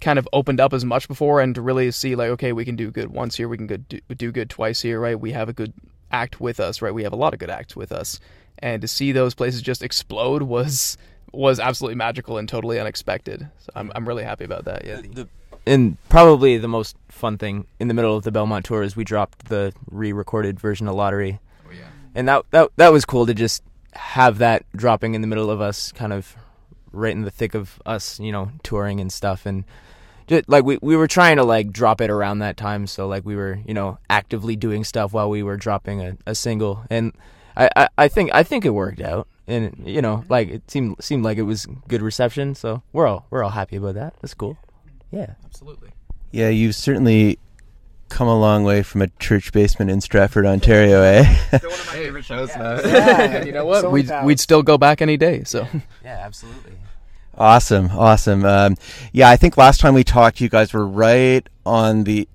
kind 0.00 0.18
of 0.18 0.28
opened 0.32 0.60
up 0.60 0.72
as 0.72 0.84
much 0.84 1.08
before 1.08 1.40
and 1.40 1.54
to 1.54 1.62
really 1.62 1.90
see 1.90 2.14
like 2.14 2.28
okay 2.28 2.52
we 2.52 2.66
can 2.66 2.76
do 2.76 2.90
good 2.90 3.10
once 3.10 3.34
here 3.34 3.48
we 3.48 3.56
can 3.56 3.66
good 3.66 3.88
do, 3.88 3.98
do 4.14 4.30
good 4.30 4.50
twice 4.50 4.82
here 4.82 5.00
right? 5.00 5.18
We 5.18 5.32
have 5.32 5.48
a 5.48 5.52
good 5.52 5.72
act 6.12 6.40
with 6.40 6.60
us 6.60 6.82
right? 6.82 6.92
We 6.92 7.02
have 7.02 7.12
a 7.12 7.16
lot 7.16 7.32
of 7.32 7.40
good 7.40 7.50
acts 7.50 7.74
with 7.74 7.92
us. 7.92 8.20
And 8.58 8.80
to 8.82 8.88
see 8.88 9.12
those 9.12 9.34
places 9.34 9.62
just 9.62 9.82
explode 9.82 10.42
was 10.42 10.96
was 11.32 11.60
absolutely 11.60 11.96
magical 11.96 12.38
and 12.38 12.48
totally 12.48 12.78
unexpected. 12.78 13.48
So 13.58 13.72
i'm, 13.74 13.90
I'm 13.94 14.06
really 14.06 14.24
happy 14.24 14.44
about 14.44 14.64
that 14.66 14.84
yeah. 14.84 15.00
The 15.00 15.28
and 15.66 15.96
probably 16.08 16.58
the 16.58 16.68
most 16.68 16.96
fun 17.08 17.38
thing 17.38 17.66
in 17.80 17.88
the 17.88 17.94
middle 17.94 18.16
of 18.16 18.22
the 18.22 18.30
Belmont 18.30 18.64
tour 18.64 18.82
is 18.82 18.94
we 18.94 19.02
dropped 19.02 19.46
the 19.48 19.72
re-recorded 19.90 20.60
version 20.60 20.86
of 20.86 20.94
Lottery. 20.94 21.40
Oh, 21.66 21.72
yeah. 21.72 21.86
And 22.14 22.28
that 22.28 22.44
that 22.52 22.70
that 22.76 22.92
was 22.92 23.04
cool 23.04 23.26
to 23.26 23.34
just 23.34 23.62
have 23.96 24.38
that 24.38 24.64
dropping 24.74 25.14
in 25.14 25.20
the 25.20 25.26
middle 25.26 25.50
of 25.50 25.60
us 25.60 25.92
kind 25.92 26.12
of 26.12 26.36
right 26.92 27.12
in 27.12 27.22
the 27.22 27.30
thick 27.30 27.54
of 27.54 27.80
us, 27.84 28.18
you 28.20 28.32
know, 28.32 28.50
touring 28.62 29.00
and 29.00 29.12
stuff. 29.12 29.46
And 29.46 29.64
just, 30.26 30.48
like 30.48 30.64
we 30.64 30.78
we 30.82 30.96
were 30.96 31.06
trying 31.06 31.36
to 31.36 31.44
like 31.44 31.72
drop 31.72 32.00
it 32.00 32.10
around 32.10 32.40
that 32.40 32.56
time. 32.56 32.86
So 32.86 33.06
like 33.06 33.24
we 33.24 33.36
were, 33.36 33.58
you 33.66 33.74
know, 33.74 33.98
actively 34.10 34.56
doing 34.56 34.84
stuff 34.84 35.12
while 35.12 35.30
we 35.30 35.42
were 35.42 35.56
dropping 35.56 36.00
a, 36.00 36.16
a 36.26 36.34
single. 36.34 36.84
And 36.90 37.12
I, 37.56 37.70
I, 37.76 37.88
I 37.98 38.08
think 38.08 38.30
I 38.34 38.42
think 38.42 38.64
it 38.64 38.70
worked 38.70 39.00
out. 39.00 39.28
And 39.46 39.82
you 39.84 40.02
know, 40.02 40.18
mm-hmm. 40.18 40.32
like 40.32 40.48
it 40.48 40.70
seemed 40.70 40.96
seemed 41.02 41.24
like 41.24 41.38
it 41.38 41.42
was 41.42 41.66
good 41.86 42.02
reception, 42.02 42.54
so 42.54 42.82
we're 42.92 43.06
all 43.06 43.26
we're 43.30 43.44
all 43.44 43.50
happy 43.50 43.76
about 43.76 43.94
that. 43.94 44.14
That's 44.20 44.34
cool. 44.34 44.58
Yeah. 45.12 45.34
absolutely. 45.44 45.90
Yeah, 46.32 46.48
you've 46.48 46.74
certainly 46.74 47.38
come 48.08 48.28
a 48.28 48.38
long 48.38 48.64
way 48.64 48.82
from 48.82 49.02
a 49.02 49.08
church 49.18 49.52
basement 49.52 49.90
in 49.90 50.00
Stratford, 50.00 50.46
Ontario, 50.46 51.02
eh? 51.02 51.24
Still 51.58 51.70
one 51.70 51.80
of 51.80 51.86
my 51.86 51.92
favorite 51.94 52.24
shows 52.24 52.50
Yeah. 52.56 53.44
you 53.44 53.52
know 53.52 53.64
what 53.66 53.80
So 53.82 53.90
we'd, 53.90 54.10
we'd 54.24 54.40
still 54.40 54.62
go 54.62 54.78
back 54.78 55.02
any 55.02 55.16
day 55.16 55.42
so 55.44 55.66
Yeah, 56.04 56.20
absolutely. 56.24 56.72
awesome, 57.36 57.90
awesome. 57.92 58.44
Um, 58.44 58.76
yeah, 59.12 59.28
I 59.28 59.36
think 59.36 59.56
last 59.56 59.80
time 59.80 59.94
we 59.94 60.04
talked, 60.04 60.40
you 60.40 60.48
guys 60.48 60.72
were 60.72 60.86
right 60.86 61.46
on 61.64 62.04
the 62.04 62.28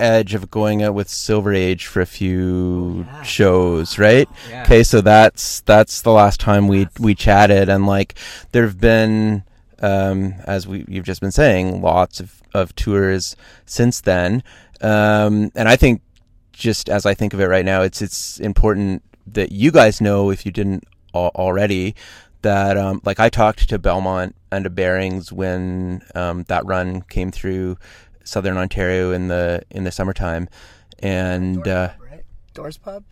edge 0.00 0.34
of 0.34 0.50
going 0.50 0.82
out 0.82 0.92
with 0.92 1.08
Silver 1.08 1.52
Age 1.54 1.86
for 1.86 2.00
a 2.00 2.06
few 2.06 3.06
shows, 3.22 3.98
right? 3.98 4.28
Yeah. 4.50 4.62
Okay, 4.64 4.82
so 4.82 5.00
that's 5.00 5.60
that's 5.60 6.02
the 6.02 6.10
last 6.10 6.40
time 6.40 6.66
we 6.66 6.88
we 6.98 7.14
chatted, 7.14 7.68
and 7.68 7.86
like 7.86 8.14
there 8.50 8.64
have 8.64 8.80
been, 8.80 9.44
um, 9.80 10.34
as 10.46 10.66
we 10.66 10.84
you've 10.88 11.06
just 11.06 11.20
been 11.20 11.30
saying, 11.32 11.80
lots 11.80 12.18
of 12.18 12.42
of 12.52 12.74
tours 12.74 13.36
since 13.66 14.00
then, 14.00 14.42
um, 14.84 15.50
and 15.54 15.68
I 15.68 15.76
think 15.76 16.02
just 16.52 16.88
as 16.88 17.06
I 17.06 17.14
think 17.14 17.34
of 17.34 17.40
it 17.40 17.46
right 17.46 17.64
now, 17.64 17.82
it's 17.82 18.02
it's 18.02 18.38
important 18.38 19.02
that 19.26 19.50
you 19.50 19.70
guys 19.70 20.00
know 20.00 20.30
if 20.30 20.44
you 20.44 20.52
didn't 20.52 20.84
al- 21.14 21.32
already 21.34 21.94
that 22.42 22.76
um, 22.76 23.00
like 23.04 23.18
I 23.18 23.30
talked 23.30 23.68
to 23.70 23.78
Belmont 23.78 24.36
and 24.52 24.64
to 24.64 24.70
Bearings 24.70 25.32
when 25.32 26.02
um, 26.14 26.44
that 26.44 26.64
run 26.66 27.00
came 27.02 27.30
through 27.32 27.78
southern 28.22 28.56
Ontario 28.56 29.12
in 29.12 29.28
the 29.28 29.62
in 29.70 29.84
the 29.84 29.90
summertime, 29.90 30.48
and 31.00 31.66
uh, 31.66 31.90
right? 31.98 32.22
Doors 32.52 32.76
Pub. 32.76 33.04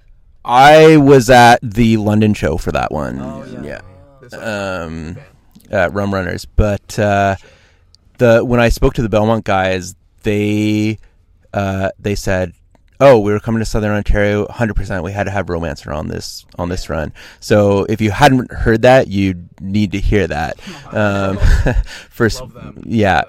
I 0.45 0.97
was 0.97 1.31
at 1.31 1.61
the 1.63 1.97
London 1.97 2.35
show 2.35 2.57
for 2.57 2.73
that 2.73 2.91
one. 2.91 3.21
Oh, 3.21 3.63
yeah. 3.63 3.81
Um, 4.37 5.17
at 5.71 5.93
Rum 5.93 6.13
Runners, 6.13 6.45
but 6.45 6.99
uh, 6.99 7.37
the 8.19 8.45
when 8.45 8.61
I 8.61 8.69
spoke 8.69 8.95
to 8.95 9.03
the 9.03 9.09
Belmont 9.09 9.45
guys, 9.45 9.95
they 10.23 10.99
uh, 11.55 11.91
they 11.99 12.15
said, 12.15 12.53
"Oh, 13.01 13.19
we 13.19 13.33
were 13.33 13.41
coming 13.41 13.59
to 13.61 13.65
Southern 13.65 13.93
Ontario, 13.93 14.47
100. 14.47 14.75
percent 14.75 15.03
We 15.05 15.13
had 15.13 15.25
to 15.25 15.31
have 15.31 15.49
Romancer 15.49 15.93
on 15.93 16.09
this 16.09 16.45
on 16.59 16.69
this 16.69 16.89
run." 16.89 17.13
So 17.41 17.85
if 17.89 18.01
you 18.01 18.11
hadn't 18.11 18.53
heard 18.53 18.83
that, 18.83 19.09
you 19.09 19.45
need 19.61 19.93
to 19.93 20.01
hear 20.01 20.27
that. 20.27 20.59
Um, 20.93 21.39
first, 22.11 22.43
yeah. 22.85 23.23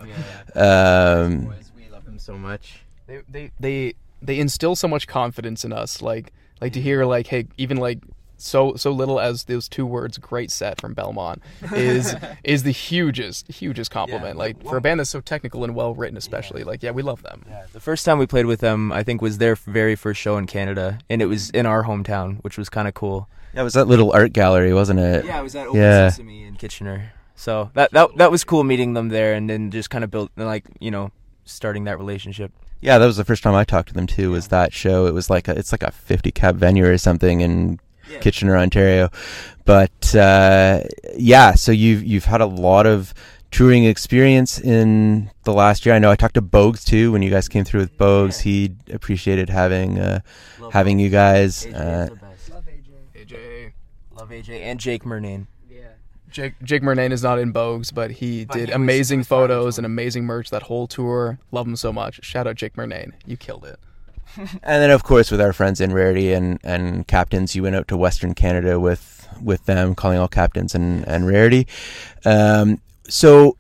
Um, 0.55 1.47
we 1.77 1.89
love 1.89 2.03
them 2.05 2.19
so 2.19 2.37
much. 2.37 2.79
they 3.07 3.21
they 3.29 3.51
they 3.59 3.93
they 4.21 4.39
instill 4.39 4.75
so 4.75 4.87
much 4.87 5.07
confidence 5.07 5.63
in 5.65 5.71
us 5.73 6.01
like 6.01 6.31
like 6.61 6.73
to 6.73 6.81
hear 6.81 7.05
like 7.05 7.27
hey 7.27 7.47
even 7.57 7.77
like 7.77 7.99
so 8.43 8.75
so 8.75 8.91
little 8.91 9.19
as 9.19 9.45
those 9.45 9.67
two 9.69 9.85
words 9.85 10.17
great 10.17 10.51
set 10.51 10.79
from 10.79 10.93
belmont 10.93 11.41
is 11.73 12.15
is 12.43 12.63
the 12.63 12.71
hugest 12.71 13.47
hugest 13.51 13.89
compliment 13.91 14.37
like 14.37 14.61
for 14.63 14.77
a 14.77 14.81
band 14.81 14.99
that's 14.99 15.09
so 15.09 15.21
technical 15.21 15.63
and 15.63 15.73
well 15.75 15.93
written 15.93 16.17
especially 16.17 16.63
like 16.63 16.83
yeah 16.83 16.91
we 16.91 17.01
love 17.01 17.21
them 17.23 17.45
The 17.71 17.79
first 17.79 18.05
time 18.05 18.19
we 18.19 18.27
played 18.27 18.45
with 18.45 18.59
them, 18.59 18.91
I 18.91 19.03
think, 19.03 19.21
was 19.21 19.37
their 19.37 19.55
very 19.55 19.95
first 19.95 20.19
show 20.21 20.37
in 20.37 20.45
Canada, 20.47 20.99
and 21.09 21.21
it 21.21 21.25
was 21.25 21.49
in 21.51 21.65
our 21.65 21.83
hometown, 21.83 22.37
which 22.43 22.57
was 22.57 22.69
kind 22.69 22.87
of 22.87 22.93
cool. 22.93 23.27
Yeah, 23.53 23.61
it 23.61 23.63
was 23.63 23.73
that 23.73 23.87
little 23.87 24.11
art 24.11 24.33
gallery, 24.33 24.73
wasn't 24.73 24.99
it? 24.99 25.25
Yeah, 25.25 25.39
it 25.39 25.43
was 25.43 25.55
at 25.55 25.67
Open 25.67 25.79
Yeah. 25.81 26.09
Sesame 26.09 26.43
in 26.43 26.55
Kitchener. 26.55 27.13
So 27.35 27.71
that 27.73 27.91
that 27.91 28.15
that 28.17 28.31
was 28.31 28.43
cool 28.43 28.63
meeting 28.63 28.93
them 28.93 29.09
there, 29.09 29.33
and 29.33 29.49
then 29.49 29.71
just 29.71 29.89
kind 29.89 30.03
of 30.03 30.11
built 30.11 30.31
like 30.35 30.65
you 30.79 30.91
know 30.91 31.11
starting 31.45 31.85
that 31.85 31.97
relationship. 31.97 32.51
Yeah, 32.81 32.97
that 32.97 33.05
was 33.05 33.17
the 33.17 33.25
first 33.25 33.43
time 33.43 33.55
I 33.55 33.63
talked 33.63 33.87
to 33.89 33.93
them 33.93 34.07
too. 34.07 34.31
Was 34.31 34.49
that 34.49 34.73
show? 34.73 35.05
It 35.07 35.13
was 35.13 35.29
like 35.29 35.47
a, 35.47 35.57
it's 35.57 35.71
like 35.71 35.83
a 35.83 35.91
fifty 35.91 36.31
cap 36.31 36.55
venue 36.55 36.85
or 36.85 36.97
something 36.97 37.41
in 38.11 38.19
Kitchener, 38.19 38.57
Ontario. 38.57 39.09
But 39.65 40.15
uh, 40.15 40.81
yeah, 41.15 41.53
so 41.53 41.71
you've 41.71 42.03
you've 42.03 42.25
had 42.25 42.41
a 42.41 42.45
lot 42.45 42.85
of 42.85 43.13
touring 43.51 43.85
experience 43.85 44.59
in 44.59 45.29
the 45.43 45.53
last 45.53 45.85
year. 45.85 45.93
I 45.95 45.99
know 45.99 46.11
I 46.11 46.15
talked 46.15 46.33
to 46.33 46.41
Bogues 46.41 46.83
too 46.83 47.11
when 47.11 47.21
you 47.21 47.29
guys 47.29 47.47
came 47.47 47.63
through 47.63 47.81
with 47.81 47.97
Bogues. 47.97 48.41
He 48.41 48.75
appreciated 48.91 49.49
having 49.49 49.99
uh, 49.99 50.19
having 50.71 50.99
you 50.99 51.09
guys. 51.09 51.65
Uh, 51.65 52.09
Love 52.09 52.19
aj 53.15 53.71
Love 54.15 54.29
AJ 54.29 54.61
and 54.61 54.79
Jake 54.79 55.03
Murnane. 55.03 55.47
Yeah, 55.69 55.87
Jake, 56.29 56.53
Jake 56.63 56.81
Murnane 56.81 57.11
is 57.11 57.23
not 57.23 57.39
in 57.39 57.53
Bogues, 57.53 57.93
but 57.93 58.11
he 58.11 58.45
did 58.45 58.69
amazing 58.69 59.23
photos 59.23 59.77
and 59.77 59.85
amazing 59.85 60.25
merch 60.25 60.49
that 60.49 60.63
whole 60.63 60.87
tour. 60.87 61.39
Love 61.51 61.67
him 61.67 61.75
so 61.75 61.93
much. 61.93 62.23
Shout 62.23 62.47
out 62.47 62.55
Jake 62.55 62.73
Murnane. 62.73 63.13
You 63.25 63.37
killed 63.37 63.65
it. 63.65 63.79
and 64.37 64.59
then 64.63 64.91
of 64.91 65.03
course 65.03 65.31
with 65.31 65.41
our 65.41 65.53
friends 65.53 65.81
in 65.81 65.93
Rarity 65.93 66.33
and, 66.33 66.59
and 66.63 67.07
Captains, 67.07 67.55
you 67.55 67.63
went 67.63 67.75
out 67.75 67.87
to 67.89 67.97
Western 67.97 68.33
Canada 68.33 68.79
with 68.79 69.27
with 69.41 69.65
them, 69.65 69.95
calling 69.95 70.19
all 70.19 70.27
Captains 70.27 70.75
and 70.75 71.07
and 71.07 71.27
Rarity. 71.27 71.67
Um, 72.25 72.81
so 73.07 73.57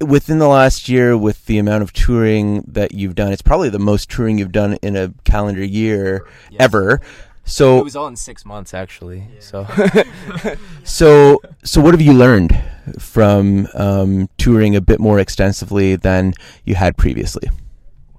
within 0.00 0.38
the 0.38 0.48
last 0.48 0.88
year, 0.88 1.16
with 1.16 1.46
the 1.46 1.58
amount 1.58 1.82
of 1.82 1.92
touring 1.92 2.62
that 2.66 2.92
you've 2.92 3.14
done, 3.14 3.32
it's 3.32 3.42
probably 3.42 3.70
the 3.70 3.78
most 3.78 4.10
touring 4.10 4.38
you've 4.38 4.52
done 4.52 4.74
in 4.82 4.96
a 4.96 5.12
calendar 5.24 5.64
year 5.64 6.26
ever. 6.58 7.00
So 7.44 7.78
It 7.78 7.84
was 7.84 7.94
all 7.96 8.08
in 8.08 8.16
six 8.16 8.44
months, 8.44 8.74
actually. 8.74 9.28
So 9.38 9.66
So, 10.84 11.40
so 11.62 11.80
what 11.80 11.94
have 11.94 12.00
you 12.00 12.12
learned 12.12 12.58
from 12.98 13.68
um, 13.74 14.28
touring 14.36 14.74
a 14.74 14.80
bit 14.80 14.98
more 15.00 15.18
extensively 15.18 15.96
than 15.96 16.34
you 16.64 16.74
had 16.74 16.96
previously? 16.96 17.48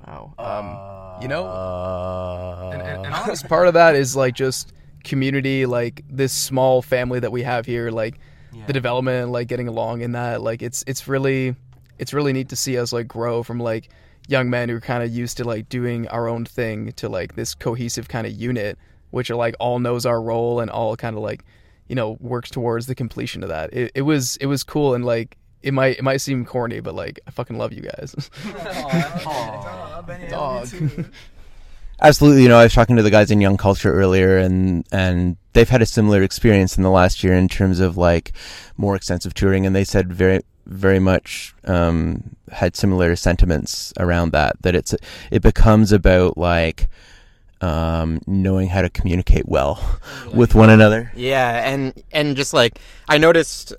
Wow. 0.06 0.34
Um, 0.40 0.87
you 1.22 1.28
know, 1.28 1.46
uh, 1.46 2.72
and, 2.74 2.82
and, 2.82 3.06
and 3.06 3.14
honest 3.16 3.48
part 3.48 3.68
of 3.68 3.74
that 3.74 3.96
is 3.96 4.16
like 4.16 4.36
just 4.36 4.74
community, 5.04 5.66
like 5.66 6.04
this 6.10 6.34
small 6.34 6.82
family 6.82 7.20
that 7.20 7.32
we 7.32 7.44
have 7.44 7.66
here, 7.66 7.90
like 7.90 8.20
the 8.68 8.74
development, 8.74 9.32
like 9.32 9.48
getting 9.48 9.68
along 9.68 10.02
in 10.02 10.12
that. 10.14 10.42
Like 10.42 10.62
it's 10.62 10.84
it's 10.88 11.08
really 11.08 11.56
it's 11.98 12.14
really 12.14 12.34
neat 12.34 12.50
to 12.50 12.56
see 12.56 12.78
us 12.78 12.94
like 12.94 13.08
grow 13.08 13.44
from 13.44 13.60
like 13.60 13.90
young 14.28 14.50
men 14.50 14.70
who 14.70 14.76
are 14.76 14.82
kind 14.82 15.04
of 15.04 15.10
used 15.10 15.38
to 15.38 15.44
like 15.44 15.70
doing 15.70 16.08
our 16.10 16.28
own 16.28 16.46
thing 16.46 16.92
to 16.94 17.10
like 17.10 17.36
this 17.36 17.56
cohesive 17.56 18.08
kind 18.08 18.28
of 18.28 18.34
unit, 18.34 18.78
which 19.12 19.32
are 19.32 19.36
like 19.36 19.56
all 19.60 19.80
knows 19.80 20.06
our 20.06 20.22
role 20.22 20.60
and 20.60 20.70
all 20.70 20.96
kind 20.96 21.16
of 21.16 21.24
like 21.24 21.44
you 21.88 21.96
know 21.96 22.18
works 22.20 22.50
towards 22.50 22.88
the 22.88 22.96
completion 22.96 23.44
of 23.44 23.50
that. 23.50 23.74
It, 23.74 23.92
it 23.96 24.02
was 24.04 24.38
it 24.38 24.48
was 24.48 24.64
cool 24.64 24.94
and 24.94 25.06
like. 25.06 25.38
It 25.62 25.74
might 25.74 25.98
it 25.98 26.04
might 26.04 26.18
seem 26.18 26.46
corny, 26.46 26.80
but 26.80 26.96
like 26.96 27.20
I 27.28 27.32
fucking 27.32 27.58
love 27.58 27.74
you 27.74 27.82
guys. 27.82 28.30
Dog. 30.30 30.70
Absolutely. 32.00 32.44
You 32.44 32.50
know, 32.50 32.60
I 32.60 32.64
was 32.64 32.74
talking 32.74 32.96
to 32.98 33.02
the 33.02 33.10
guys 33.10 33.32
in 33.32 33.42
Young 33.42 33.58
Culture 33.58 33.92
earlier, 33.92 34.38
and 34.38 34.86
and 34.92 35.38
they've 35.54 35.68
had 35.68 35.82
a 35.82 35.86
similar 35.86 36.22
experience 36.22 36.78
in 36.78 36.84
the 36.84 36.92
last 36.92 37.24
year 37.24 37.34
in 37.34 37.48
terms 37.48 37.80
of 37.80 37.98
like 37.98 38.34
more 38.78 38.96
extensive 38.96 39.34
touring, 39.34 39.66
and 39.66 39.76
they 39.76 39.84
said 39.84 40.14
very 40.14 40.42
very 40.68 41.00
much 41.00 41.56
um, 41.64 42.36
had 42.52 42.76
similar 42.76 43.16
sentiments 43.16 43.94
around 44.00 44.32
that. 44.34 44.62
That 44.62 44.76
it's 44.76 44.94
it 45.32 45.42
becomes 45.42 45.92
about 45.92 46.38
like 46.38 46.88
um, 47.62 48.22
knowing 48.28 48.70
how 48.70 48.84
to 48.84 48.90
communicate 48.90 49.48
well 49.48 50.00
with 50.34 50.54
one 50.54 50.70
another. 50.70 51.12
Yeah, 51.16 51.68
and 51.68 51.94
and 52.12 52.36
just 52.36 52.54
like 52.54 52.80
I 53.10 53.18
noticed 53.18 53.74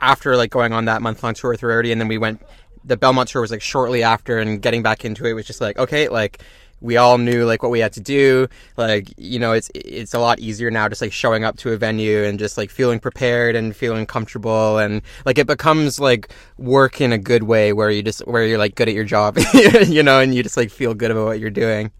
after 0.00 0.36
like 0.36 0.50
going 0.50 0.72
on 0.72 0.86
that 0.86 1.02
month 1.02 1.22
long 1.22 1.34
tour 1.34 1.50
with 1.50 1.62
Rarity, 1.62 1.92
and 1.92 2.00
then 2.00 2.08
we 2.08 2.18
went. 2.18 2.42
The 2.82 2.96
Belmont 2.96 3.28
tour 3.28 3.42
was 3.42 3.50
like 3.50 3.60
shortly 3.60 4.02
after, 4.02 4.38
and 4.38 4.60
getting 4.62 4.82
back 4.82 5.04
into 5.04 5.26
it 5.26 5.34
was 5.34 5.46
just 5.46 5.60
like 5.60 5.78
okay, 5.78 6.08
like 6.08 6.42
we 6.80 6.96
all 6.96 7.18
knew 7.18 7.44
like 7.44 7.62
what 7.62 7.70
we 7.70 7.80
had 7.80 7.92
to 7.92 8.00
do. 8.00 8.48
Like 8.76 9.12
you 9.16 9.38
know, 9.38 9.52
it's 9.52 9.70
it's 9.74 10.14
a 10.14 10.18
lot 10.18 10.40
easier 10.40 10.70
now, 10.70 10.88
just 10.88 11.02
like 11.02 11.12
showing 11.12 11.44
up 11.44 11.56
to 11.58 11.72
a 11.72 11.76
venue 11.76 12.24
and 12.24 12.38
just 12.38 12.56
like 12.56 12.70
feeling 12.70 12.98
prepared 12.98 13.54
and 13.54 13.76
feeling 13.76 14.06
comfortable, 14.06 14.78
and 14.78 15.02
like 15.24 15.38
it 15.38 15.46
becomes 15.46 16.00
like 16.00 16.32
work 16.56 17.00
in 17.00 17.12
a 17.12 17.18
good 17.18 17.42
way, 17.42 17.72
where 17.72 17.90
you 17.90 18.02
just 18.02 18.20
where 18.26 18.44
you're 18.44 18.58
like 18.58 18.74
good 18.74 18.88
at 18.88 18.94
your 18.94 19.04
job, 19.04 19.38
you 19.86 20.02
know, 20.02 20.20
and 20.20 20.34
you 20.34 20.42
just 20.42 20.56
like 20.56 20.70
feel 20.70 20.94
good 20.94 21.10
about 21.10 21.26
what 21.26 21.40
you're 21.40 21.50
doing. 21.50 21.92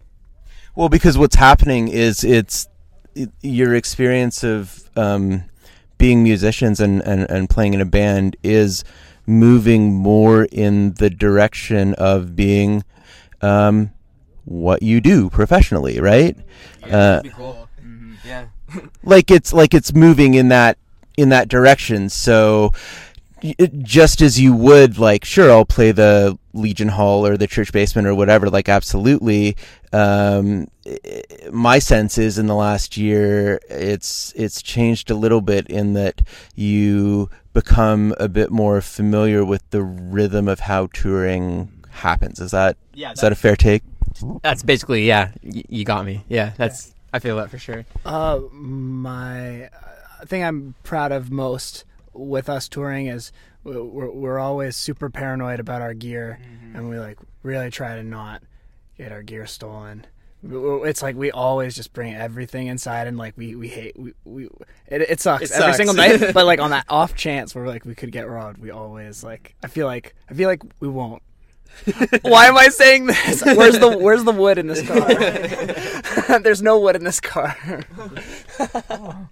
Well, 0.75 0.89
because 0.89 1.17
what's 1.17 1.35
happening 1.35 1.89
is 1.89 2.23
it's 2.23 2.67
it, 3.15 3.29
your 3.41 3.75
experience 3.75 4.43
of 4.43 4.89
um, 4.95 5.43
being 6.01 6.23
musicians 6.23 6.79
and, 6.79 7.01
and, 7.03 7.29
and 7.29 7.49
playing 7.49 7.73
in 7.75 7.79
a 7.81 7.85
band 7.85 8.35
is 8.43 8.83
moving 9.27 9.93
more 9.93 10.45
in 10.51 10.93
the 10.95 11.09
direction 11.11 11.93
of 11.93 12.35
being 12.35 12.83
um, 13.41 13.91
what 14.45 14.81
you 14.81 14.99
do 14.99 15.29
professionally, 15.29 15.99
right? 15.99 16.35
Uh, 16.91 17.21
yeah. 18.25 18.45
like 19.03 19.29
it's 19.29 19.53
like 19.53 19.73
it's 19.75 19.93
moving 19.93 20.33
in 20.33 20.49
that 20.49 20.77
in 21.17 21.29
that 21.29 21.47
direction. 21.47 22.09
So 22.09 22.71
y- 22.73 22.73
it- 22.73 23.10
just 23.81 24.21
as 24.21 24.39
you 24.39 24.53
would 24.53 24.97
like, 24.97 25.25
sure, 25.25 25.49
I'll 25.51 25.65
play 25.65 25.91
the 25.91 26.37
Legion 26.53 26.89
Hall 26.89 27.25
or 27.25 27.37
the 27.37 27.47
church 27.47 27.71
basement 27.71 28.07
or 28.07 28.13
whatever. 28.15 28.49
Like, 28.49 28.69
absolutely. 28.69 29.55
Um, 29.93 30.67
i- 30.85 30.97
i- 31.05 31.49
my 31.51 31.79
sense 31.79 32.17
is 32.17 32.37
in 32.37 32.47
the 32.47 32.55
last 32.55 32.97
year, 32.97 33.59
it's 33.69 34.31
it's 34.35 34.61
changed 34.61 35.09
a 35.11 35.15
little 35.15 35.41
bit 35.41 35.67
in 35.67 35.93
that 35.93 36.21
you 36.55 37.29
become 37.53 38.13
a 38.19 38.27
bit 38.29 38.51
more 38.51 38.79
familiar 38.81 39.43
with 39.43 39.63
the 39.71 39.81
rhythm 39.81 40.47
of 40.47 40.61
how 40.61 40.87
touring 40.93 41.69
happens. 41.89 42.39
Is 42.39 42.51
that 42.51 42.77
Yeah, 42.93 43.11
is 43.11 43.19
that 43.19 43.31
a 43.31 43.35
fair 43.35 43.55
take? 43.55 43.83
That's 44.43 44.63
basically 44.63 45.05
yeah. 45.07 45.31
Y- 45.43 45.63
you 45.67 45.83
got 45.85 46.05
me. 46.05 46.23
Yeah, 46.29 46.51
that's 46.57 46.93
I 47.13 47.19
feel 47.19 47.35
that 47.37 47.49
for 47.49 47.57
sure. 47.57 47.85
Uh, 48.05 48.39
my 48.51 49.65
uh, 49.65 50.25
thing 50.25 50.43
I'm 50.43 50.75
proud 50.83 51.11
of 51.11 51.31
most 51.31 51.83
with 52.13 52.49
us 52.49 52.67
touring 52.67 53.07
is 53.07 53.31
we're, 53.63 54.11
we're 54.11 54.39
always 54.39 54.75
super 54.75 55.09
paranoid 55.09 55.59
about 55.59 55.81
our 55.81 55.93
gear, 55.93 56.39
mm-hmm. 56.41 56.75
and 56.75 56.89
we 56.89 56.99
like 56.99 57.19
really 57.43 57.69
try 57.69 57.95
to 57.95 58.03
not 58.03 58.43
get 58.97 59.11
our 59.11 59.21
gear 59.21 59.45
stolen. 59.45 60.05
It's 60.43 61.03
like 61.03 61.15
we 61.15 61.29
always 61.29 61.75
just 61.75 61.93
bring 61.93 62.15
everything 62.15 62.67
inside, 62.67 63.05
and 63.07 63.17
like 63.17 63.37
we 63.37 63.55
we 63.55 63.67
hate 63.67 63.97
we, 63.97 64.13
we 64.25 64.45
it, 64.87 65.01
it 65.01 65.19
sucks 65.21 65.43
It 65.43 65.51
every 65.51 65.65
sucks. 65.65 65.77
single 65.77 65.95
night. 65.95 66.19
but 66.33 66.45
like 66.45 66.59
on 66.59 66.71
that 66.71 66.85
off 66.89 67.15
chance 67.15 67.53
where 67.53 67.67
like 67.67 67.85
we 67.85 67.93
could 67.93 68.11
get 68.11 68.27
robbed, 68.27 68.57
we 68.57 68.71
always 68.71 69.23
like 69.23 69.55
I 69.63 69.67
feel 69.67 69.85
like 69.85 70.15
I 70.29 70.33
feel 70.33 70.49
like 70.49 70.63
we 70.79 70.87
won't. 70.87 71.21
Why 72.21 72.45
am 72.45 72.57
I 72.57 72.67
saying 72.67 73.07
this? 73.07 73.43
Where's 73.45 73.79
the 73.79 73.97
Where's 73.97 74.23
the 74.23 74.31
wood 74.31 74.57
in 74.57 74.67
this 74.67 74.85
car? 74.87 76.39
There's 76.39 76.61
no 76.61 76.79
wood 76.79 76.95
in 76.95 77.03
this 77.03 77.19
car. 77.19 77.55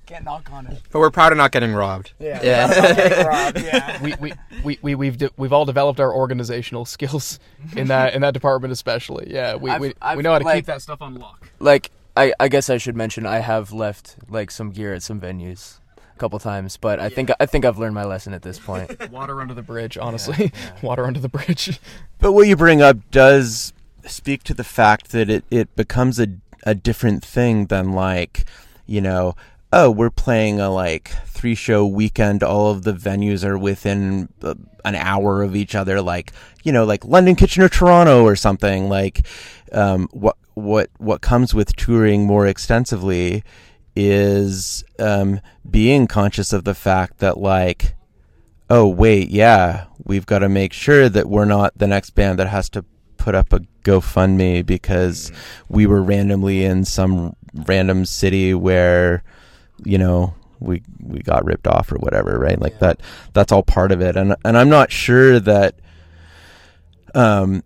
Can't 0.05 0.25
knock 0.25 0.51
on 0.51 0.67
it. 0.67 0.81
But 0.91 0.99
we're 0.99 1.11
proud 1.11 1.31
of 1.31 1.37
not 1.37 1.51
getting 1.51 1.73
robbed. 1.73 2.13
Yeah. 2.19 2.41
Yeah. 2.41 3.51
yeah. 3.55 4.01
we, 4.01 4.15
we, 4.19 4.33
we, 4.63 4.79
we, 4.81 4.95
we've 4.95 5.17
de- 5.17 5.31
we've 5.37 5.53
all 5.53 5.65
developed 5.65 5.99
our 5.99 6.13
organizational 6.13 6.85
skills 6.85 7.39
in 7.75 7.87
that 7.87 8.13
in 8.15 8.21
that 8.21 8.33
department 8.33 8.71
especially. 8.71 9.27
Yeah, 9.31 9.55
we, 9.55 9.69
I've- 9.69 9.81
we, 9.81 9.87
we 9.89 9.93
I've, 10.01 10.19
know 10.19 10.33
how 10.33 10.39
to 10.39 10.45
like- 10.45 10.55
keep 10.57 10.65
that 10.65 10.81
stuff 10.81 11.01
on 11.01 11.15
lock. 11.15 11.49
Like 11.59 11.91
I, 12.17 12.33
I 12.39 12.47
guess 12.47 12.69
I 12.69 12.77
should 12.77 12.95
mention 12.95 13.25
I 13.25 13.39
have 13.39 13.71
left 13.71 14.15
like 14.27 14.49
some 14.49 14.71
gear 14.71 14.93
at 14.93 15.03
some 15.03 15.21
venues 15.21 15.79
a 15.87 15.88
couple 16.19 16.37
times, 16.39 16.77
but 16.77 16.99
I 16.99 17.09
think 17.09 17.31
I 17.39 17.45
think 17.45 17.65
I've 17.65 17.79
learned 17.79 17.95
my 17.95 18.03
lesson 18.03 18.33
at 18.33 18.41
this 18.41 18.59
point. 18.69 19.11
Water 19.11 19.41
under 19.41 19.53
the 19.53 19.63
bridge, 19.63 19.97
honestly. 19.97 20.51
Water 20.81 21.05
under 21.05 21.19
the 21.19 21.29
bridge. 21.29 21.79
But 22.19 22.33
what 22.33 22.47
you 22.47 22.55
bring 22.55 22.81
up 22.81 22.97
does 23.11 23.73
speak 24.05 24.43
to 24.43 24.53
the 24.53 24.63
fact 24.63 25.11
that 25.11 25.29
it, 25.29 25.43
it 25.49 25.75
becomes 25.75 26.19
a 26.19 26.27
a 26.63 26.75
different 26.75 27.23
thing 27.23 27.67
than 27.67 27.93
like 27.93 28.45
you 28.85 28.99
know 28.99 29.35
oh 29.71 29.89
we're 29.89 30.09
playing 30.09 30.59
a 30.59 30.69
like 30.69 31.09
three 31.25 31.55
show 31.55 31.85
weekend 31.85 32.43
all 32.43 32.71
of 32.71 32.83
the 32.83 32.93
venues 32.93 33.45
are 33.45 33.57
within 33.57 34.27
uh, 34.41 34.53
an 34.83 34.95
hour 34.95 35.41
of 35.41 35.55
each 35.55 35.73
other 35.73 36.01
like 36.01 36.33
you 36.63 36.71
know 36.71 36.83
like 36.83 37.05
london 37.05 37.35
kitchener 37.35 37.69
toronto 37.69 38.23
or 38.23 38.35
something 38.35 38.89
like 38.89 39.25
um, 39.71 40.09
what 40.11 40.35
what 40.55 40.89
what 40.97 41.21
comes 41.21 41.53
with 41.53 41.75
touring 41.75 42.25
more 42.25 42.47
extensively 42.47 43.43
is 44.07 44.83
um, 44.97 45.41
being 45.69 46.07
conscious 46.07 46.53
of 46.53 46.63
the 46.63 46.73
fact 46.73 47.19
that 47.19 47.37
like 47.37 47.95
oh 48.69 48.87
wait 48.87 49.29
yeah 49.29 49.85
we've 50.05 50.25
got 50.25 50.39
to 50.39 50.49
make 50.49 50.73
sure 50.73 51.09
that 51.09 51.27
we're 51.27 51.45
not 51.45 51.77
the 51.77 51.87
next 51.87 52.11
band 52.11 52.39
that 52.39 52.47
has 52.47 52.69
to 52.69 52.83
put 53.17 53.35
up 53.35 53.51
a 53.51 53.59
GoFundMe 53.83 54.65
because 54.65 55.31
we 55.67 55.85
were 55.85 56.01
randomly 56.01 56.63
in 56.63 56.85
some 56.85 57.35
random 57.53 58.05
city 58.05 58.53
where 58.53 59.23
you 59.83 59.97
know 59.97 60.33
we 60.59 60.81
we 61.01 61.19
got 61.19 61.45
ripped 61.45 61.67
off 61.67 61.91
or 61.91 61.97
whatever 61.97 62.37
right? 62.37 62.59
Like 62.59 62.79
that 62.79 63.01
that's 63.33 63.51
all 63.51 63.63
part 63.63 63.91
of 63.91 64.01
it. 64.01 64.15
And 64.15 64.35
and 64.45 64.57
I'm 64.57 64.69
not 64.69 64.91
sure 64.91 65.39
that 65.39 65.75
um 67.15 67.63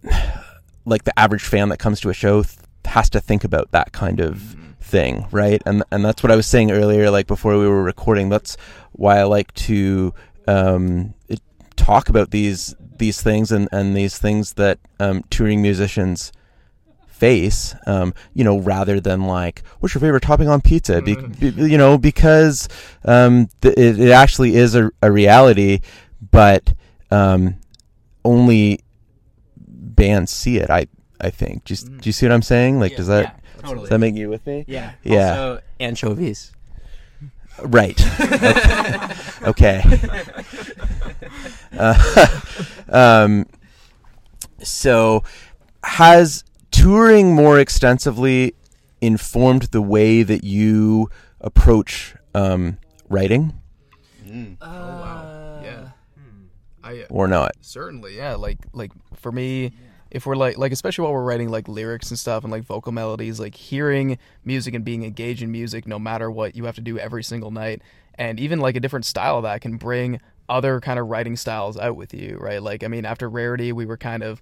like 0.86 1.04
the 1.04 1.17
average 1.17 1.43
fan 1.43 1.69
that 1.69 1.80
comes 1.80 2.00
to 2.02 2.10
a 2.10 2.13
show 2.13 2.43
th- 2.43 2.58
has 2.86 3.10
to 3.12 3.22
think 3.22 3.43
about 3.43 3.72
that 3.72 3.91
kind 3.91 4.19
of 4.19 4.56
thing 4.93 5.25
right? 5.32 5.60
And 5.65 5.84
and 5.91 6.06
that's 6.06 6.21
what 6.21 6.32
I 6.32 6.36
was 6.36 6.45
saying 6.45 6.69
earlier 6.71 7.10
like 7.10 7.25
before 7.25 7.58
we 7.58 7.67
were 7.67 7.82
recording. 7.82 8.29
That's 8.29 8.56
why 8.91 9.17
I 9.17 9.23
like 9.23 9.51
to 9.67 10.13
um 10.47 11.15
it, 11.27 11.41
talk 11.75 12.10
about 12.10 12.29
these 12.29 12.75
these 12.99 13.19
things 13.19 13.51
and 13.51 13.67
and 13.71 13.97
these 13.97 14.19
things 14.19 14.53
that 14.53 14.77
um 14.99 15.23
touring 15.32 15.63
musicians 15.63 16.32
face 17.08 17.73
um 17.88 18.13
you 18.36 18.43
know 18.43 18.60
rather 18.60 18.99
than 18.99 19.23
like 19.23 19.63
what's 19.79 19.95
your 19.95 20.01
favorite 20.01 20.21
topping 20.21 20.47
on 20.47 20.62
pizza? 20.62 21.01
Be, 21.01 21.15
be- 21.15 21.71
you 21.71 21.77
know 21.77 21.97
because 21.97 22.69
um 23.03 23.49
th- 23.62 23.75
it, 23.75 23.99
it 23.99 24.12
actually 24.12 24.56
is 24.56 24.75
a, 24.75 24.91
a 25.01 25.12
reality 25.12 25.79
but 26.32 26.73
um 27.10 27.56
only 28.23 28.79
bands 29.58 30.32
see 30.32 30.58
it 30.58 30.69
i 30.69 30.86
i 31.19 31.32
think. 31.32 31.65
Just 31.65 31.88
do 31.88 32.03
you 32.03 32.12
see 32.13 32.27
what 32.27 32.34
i'm 32.34 32.43
saying? 32.43 32.79
Like 32.79 32.95
does 32.95 33.08
that 33.08 33.39
does 33.63 33.89
that 33.89 33.99
make 33.99 34.15
you 34.15 34.30
with 34.30 34.45
me 34.45 34.65
Yeah. 34.67 34.93
yeah 35.04 35.30
Also, 35.32 35.62
anchovies. 35.80 36.52
Right. 37.62 37.99
okay. 39.43 39.84
Uh, 41.78 42.28
um, 42.89 43.45
so, 44.62 45.23
has 45.84 46.43
touring 46.69 47.34
more 47.34 47.60
extensively 47.60 48.54
informed 49.02 49.63
the 49.71 49.82
way 49.82 50.21
that 50.21 50.43
you 50.43 51.10
approach 51.41 52.15
um, 52.36 52.78
writing, 53.10 53.54
Oh 54.62 54.67
wow. 54.67 55.60
yeah. 55.63 55.89
I 56.84 57.06
or 57.10 57.28
not? 57.28 57.54
certainly 57.62 58.15
yeah. 58.17 58.36
Like 58.36 58.60
like 58.73 58.91
for 59.15 59.32
me, 59.32 59.73
if 60.13 60.28
we're 60.28 60.36
like 60.36 60.58
like 60.58 60.71
especially 60.71 61.04
while 61.04 61.13
we're 61.13 61.23
writing 61.23 61.49
like 61.49 61.67
lyrics 61.67 62.10
and 62.10 62.19
stuff 62.19 62.43
and 62.43 62.52
like 62.52 62.63
vocal 62.63 62.91
melodies, 62.91 63.39
like 63.39 63.56
hearing 63.56 64.17
music 64.45 64.73
and 64.73 64.86
being 64.86 65.04
engaged 65.04 65.41
in 65.41 65.52
music, 65.52 65.88
no 65.88 65.99
matter 65.99 66.32
what 66.32 66.56
you 66.56 66.65
have 66.65 66.76
to 66.76 66.82
do 66.82 66.97
every 66.99 67.23
single 67.23 67.52
night, 67.52 67.82
and 68.15 68.39
even 68.39 68.60
like 68.60 68.76
a 68.76 68.80
different 68.80 69.06
style 69.06 69.41
that 69.41 69.60
can 69.62 69.78
bring 69.78 70.21
other 70.47 70.80
kind 70.80 70.99
of 70.99 71.08
writing 71.08 71.36
styles 71.36 71.78
out 71.78 71.95
with 71.95 72.13
you, 72.13 72.38
right? 72.39 72.62
Like 72.62 72.84
I 72.84 72.88
mean, 72.88 73.06
after 73.06 73.28
Rarity, 73.28 73.73
we 73.73 73.86
were 73.86 73.97
kind 73.97 74.21
of 74.21 74.41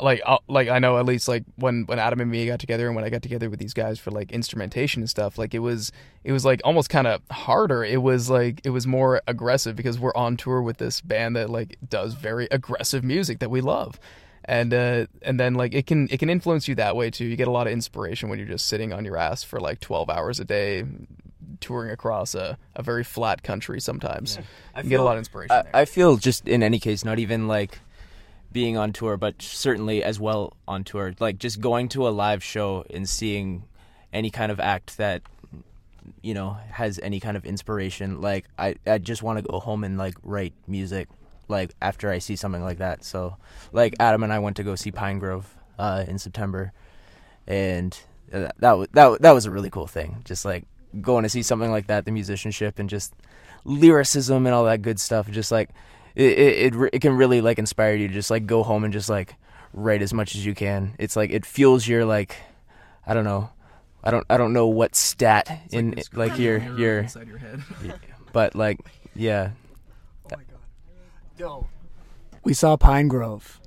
like 0.00 0.22
uh, 0.24 0.38
like 0.48 0.68
I 0.68 0.78
know 0.78 0.98
at 0.98 1.04
least 1.04 1.28
like 1.28 1.44
when 1.56 1.84
when 1.84 1.98
Adam 1.98 2.20
and 2.20 2.30
me 2.30 2.46
got 2.46 2.58
together 2.58 2.86
and 2.86 2.96
when 2.96 3.04
I 3.04 3.10
got 3.10 3.20
together 3.20 3.50
with 3.50 3.60
these 3.60 3.74
guys 3.74 3.98
for 3.98 4.10
like 4.10 4.32
instrumentation 4.32 5.02
and 5.02 5.10
stuff 5.10 5.36
like 5.36 5.54
it 5.54 5.58
was 5.58 5.92
it 6.24 6.32
was 6.32 6.44
like 6.46 6.62
almost 6.64 6.88
kind 6.88 7.06
of 7.06 7.20
harder 7.30 7.84
it 7.84 8.00
was 8.00 8.30
like 8.30 8.60
it 8.64 8.70
was 8.70 8.86
more 8.86 9.20
aggressive 9.26 9.76
because 9.76 9.98
we're 9.98 10.14
on 10.14 10.36
tour 10.38 10.62
with 10.62 10.78
this 10.78 11.00
band 11.00 11.36
that 11.36 11.50
like 11.50 11.76
does 11.86 12.14
very 12.14 12.48
aggressive 12.50 13.04
music 13.04 13.40
that 13.40 13.50
we 13.50 13.60
love 13.60 14.00
and 14.44 14.72
uh 14.72 15.06
and 15.22 15.38
then 15.38 15.54
like 15.54 15.74
it 15.74 15.86
can 15.86 16.08
it 16.10 16.18
can 16.18 16.30
influence 16.30 16.66
you 16.66 16.74
that 16.74 16.96
way 16.96 17.10
too 17.10 17.24
you 17.24 17.36
get 17.36 17.48
a 17.48 17.50
lot 17.50 17.66
of 17.66 17.72
inspiration 17.72 18.28
when 18.28 18.38
you're 18.38 18.48
just 18.48 18.66
sitting 18.66 18.92
on 18.92 19.04
your 19.04 19.16
ass 19.16 19.42
for 19.42 19.60
like 19.60 19.80
12 19.80 20.08
hours 20.08 20.40
a 20.40 20.44
day 20.44 20.84
touring 21.60 21.90
across 21.90 22.34
a, 22.34 22.56
a 22.74 22.82
very 22.82 23.04
flat 23.04 23.42
country 23.42 23.80
sometimes 23.80 24.38
you 24.82 24.90
get 24.90 25.00
a 25.00 25.02
lot 25.02 25.12
of 25.12 25.18
inspiration 25.18 25.54
I, 25.54 25.62
there. 25.62 25.76
I 25.76 25.84
feel 25.84 26.16
just 26.16 26.48
in 26.48 26.62
any 26.62 26.78
case, 26.78 27.04
not 27.04 27.18
even 27.18 27.48
like 27.48 27.78
being 28.52 28.76
on 28.76 28.92
tour, 28.92 29.16
but 29.16 29.40
certainly 29.40 30.02
as 30.02 30.18
well 30.18 30.56
on 30.66 30.84
tour, 30.84 31.14
like 31.20 31.38
just 31.38 31.60
going 31.60 31.88
to 31.90 32.08
a 32.08 32.10
live 32.10 32.42
show 32.42 32.84
and 32.90 33.08
seeing 33.08 33.64
any 34.12 34.30
kind 34.30 34.50
of 34.50 34.58
act 34.58 34.96
that 34.98 35.22
you 36.22 36.34
know 36.34 36.56
has 36.70 36.98
any 37.02 37.20
kind 37.20 37.36
of 37.36 37.44
inspiration. 37.44 38.20
Like 38.20 38.46
I, 38.58 38.76
I 38.86 38.98
just 38.98 39.22
want 39.22 39.38
to 39.38 39.42
go 39.42 39.60
home 39.60 39.84
and 39.84 39.98
like 39.98 40.14
write 40.22 40.54
music, 40.66 41.08
like 41.50 41.74
after 41.82 42.10
I 42.10 42.18
see 42.18 42.36
something 42.36 42.62
like 42.62 42.78
that. 42.78 43.04
So, 43.04 43.36
like 43.72 43.94
Adam 44.00 44.22
and 44.22 44.32
I 44.32 44.38
went 44.38 44.56
to 44.56 44.62
go 44.62 44.74
see 44.74 44.92
Pinegrove 44.92 45.44
uh, 45.78 46.04
in 46.08 46.18
September, 46.18 46.72
and 47.46 47.98
uh, 48.32 48.48
that 48.58 48.72
was 48.72 48.88
that 48.92 49.20
that 49.20 49.32
was 49.32 49.46
a 49.46 49.50
really 49.50 49.70
cool 49.70 49.86
thing. 49.86 50.22
Just 50.24 50.44
like 50.44 50.64
going 51.00 51.22
to 51.22 51.28
see 51.28 51.42
something 51.42 51.70
like 51.70 51.86
that, 51.88 52.04
the 52.04 52.10
musicianship 52.10 52.78
and 52.78 52.88
just 52.88 53.14
lyricism 53.64 54.46
and 54.46 54.54
all 54.54 54.64
that 54.64 54.82
good 54.82 54.98
stuff. 54.98 55.30
Just 55.30 55.52
like 55.52 55.70
it, 56.14 56.38
it, 56.38 56.74
it, 56.74 56.90
it 56.94 57.02
can 57.02 57.16
really 57.16 57.40
like 57.40 57.58
inspire 57.58 57.94
you 57.94 58.08
to 58.08 58.14
just 58.14 58.30
like 58.30 58.46
go 58.46 58.62
home 58.62 58.84
and 58.84 58.92
just 58.92 59.08
like 59.08 59.34
write 59.72 60.02
as 60.02 60.12
much 60.12 60.34
as 60.34 60.44
you 60.44 60.54
can. 60.54 60.94
It's 60.98 61.16
like 61.16 61.30
it 61.30 61.44
fuels 61.44 61.86
your 61.86 62.04
like, 62.04 62.36
I 63.06 63.14
don't 63.14 63.24
know, 63.24 63.50
I 64.02 64.10
don't 64.10 64.26
I 64.30 64.36
don't 64.36 64.52
know 64.52 64.66
what 64.66 64.94
stat 64.94 65.62
in 65.70 66.00
like, 66.12 66.38
your 66.38 66.58
your, 66.78 67.00
inside 67.00 67.28
your 67.28 67.38
head 67.38 67.62
but 68.32 68.54
like 68.54 68.80
yeah, 69.14 69.50
We 72.44 72.54
saw 72.54 72.76
Pinegrove. 72.76 73.58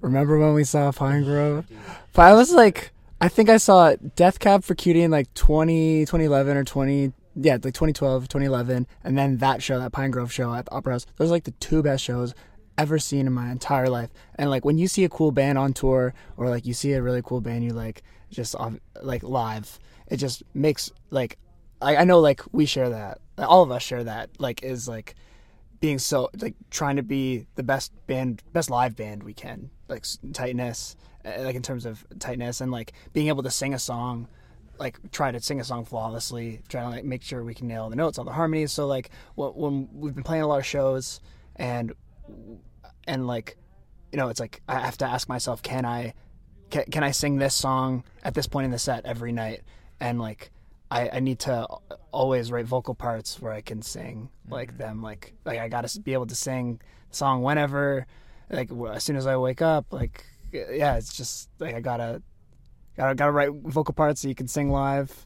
Remember 0.00 0.38
when 0.38 0.54
we 0.54 0.64
saw 0.64 0.90
Pinegrove? 0.92 1.64
But 2.12 2.22
I 2.22 2.34
was 2.34 2.52
like, 2.52 2.92
I 3.20 3.28
think 3.28 3.48
I 3.48 3.56
saw 3.56 3.94
Death 4.16 4.38
Cab 4.38 4.64
for 4.64 4.74
Cutie 4.74 5.02
in 5.02 5.10
like 5.10 5.32
20, 5.34 6.02
2011 6.02 6.56
or 6.56 6.64
20, 6.64 7.12
yeah, 7.36 7.52
like 7.54 7.62
2012, 7.62 8.28
2011. 8.28 8.86
And 9.04 9.16
then 9.16 9.38
that 9.38 9.62
show, 9.62 9.78
that 9.78 9.92
Pinegrove 9.92 10.30
show 10.30 10.52
at 10.54 10.64
the 10.66 10.72
Opera 10.72 10.94
House. 10.94 11.06
Those 11.16 11.28
are 11.28 11.32
like 11.32 11.44
the 11.44 11.52
two 11.52 11.82
best 11.82 12.02
shows 12.02 12.34
ever 12.78 12.98
seen 12.98 13.26
in 13.26 13.32
my 13.32 13.50
entire 13.50 13.88
life. 13.88 14.10
And 14.36 14.50
like 14.50 14.64
when 14.64 14.78
you 14.78 14.88
see 14.88 15.04
a 15.04 15.08
cool 15.08 15.30
band 15.30 15.58
on 15.58 15.72
tour 15.72 16.14
or 16.36 16.48
like 16.48 16.66
you 16.66 16.74
see 16.74 16.92
a 16.92 17.02
really 17.02 17.22
cool 17.22 17.40
band 17.40 17.64
you 17.64 17.70
like 17.70 18.02
just 18.30 18.56
like 19.02 19.22
live, 19.22 19.78
it 20.08 20.16
just 20.16 20.42
makes 20.54 20.90
like, 21.10 21.38
I, 21.80 21.96
I 21.96 22.04
know 22.04 22.20
like 22.20 22.42
we 22.52 22.66
share 22.66 22.90
that. 22.90 23.18
All 23.38 23.62
of 23.62 23.70
us 23.70 23.82
share 23.82 24.04
that. 24.04 24.30
Like 24.38 24.62
is 24.62 24.88
like, 24.88 25.14
being 25.82 25.98
so 25.98 26.30
like 26.38 26.54
trying 26.70 26.94
to 26.94 27.02
be 27.02 27.44
the 27.56 27.62
best 27.62 27.92
band 28.06 28.40
best 28.52 28.70
live 28.70 28.94
band 28.94 29.24
we 29.24 29.34
can 29.34 29.68
like 29.88 30.06
tightness 30.32 30.96
uh, 31.24 31.42
like 31.42 31.56
in 31.56 31.62
terms 31.62 31.84
of 31.84 32.06
tightness 32.20 32.60
and 32.60 32.70
like 32.70 32.92
being 33.12 33.26
able 33.26 33.42
to 33.42 33.50
sing 33.50 33.74
a 33.74 33.78
song 33.78 34.28
like 34.78 34.98
try 35.10 35.32
to 35.32 35.40
sing 35.40 35.60
a 35.60 35.64
song 35.64 35.84
flawlessly 35.84 36.60
trying 36.68 36.84
to 36.84 36.90
like 36.90 37.04
make 37.04 37.22
sure 37.22 37.42
we 37.42 37.52
can 37.52 37.66
nail 37.66 37.90
the 37.90 37.96
notes 37.96 38.16
all 38.16 38.24
the 38.24 38.32
harmonies. 38.32 38.72
So 38.72 38.86
like 38.86 39.10
wh- 39.34 39.56
when 39.56 39.88
we've 39.92 40.14
been 40.14 40.24
playing 40.24 40.42
a 40.44 40.46
lot 40.46 40.60
of 40.60 40.66
shows 40.66 41.20
and 41.56 41.92
and 43.06 43.26
like 43.26 43.56
you 44.12 44.18
know 44.18 44.28
it's 44.28 44.40
like 44.40 44.62
i 44.68 44.78
have 44.78 44.96
to 44.96 45.04
ask 45.04 45.28
myself 45.28 45.62
can 45.62 45.84
i 45.84 46.14
can, 46.70 46.84
can 46.84 47.02
i 47.02 47.10
sing 47.10 47.38
this 47.38 47.54
song 47.54 48.04
at 48.22 48.34
this 48.34 48.46
point 48.46 48.64
in 48.64 48.70
the 48.70 48.78
set 48.78 49.04
every 49.04 49.32
night? 49.32 49.62
And 50.00 50.20
like 50.20 50.50
I, 50.92 51.08
I 51.14 51.20
need 51.20 51.38
to 51.40 51.66
always 52.10 52.52
write 52.52 52.66
vocal 52.66 52.94
parts 52.94 53.40
where 53.40 53.50
I 53.50 53.62
can 53.62 53.80
sing 53.80 54.28
like 54.50 54.76
them 54.76 55.02
like 55.02 55.32
like 55.46 55.58
I 55.58 55.68
gotta 55.68 55.98
be 56.00 56.12
able 56.12 56.26
to 56.26 56.34
sing 56.34 56.80
the 57.08 57.16
song 57.16 57.42
whenever 57.42 58.06
like 58.50 58.70
as 58.92 59.02
soon 59.02 59.16
as 59.16 59.26
I 59.26 59.38
wake 59.38 59.62
up 59.62 59.86
like 59.90 60.26
yeah 60.52 60.96
it's 60.96 61.16
just 61.16 61.48
like 61.58 61.74
I 61.74 61.80
gotta 61.80 62.20
gotta 62.94 63.14
gotta 63.14 63.32
write 63.32 63.52
vocal 63.52 63.94
parts 63.94 64.20
so 64.20 64.28
you 64.28 64.34
can 64.34 64.48
sing 64.48 64.70
live. 64.70 65.24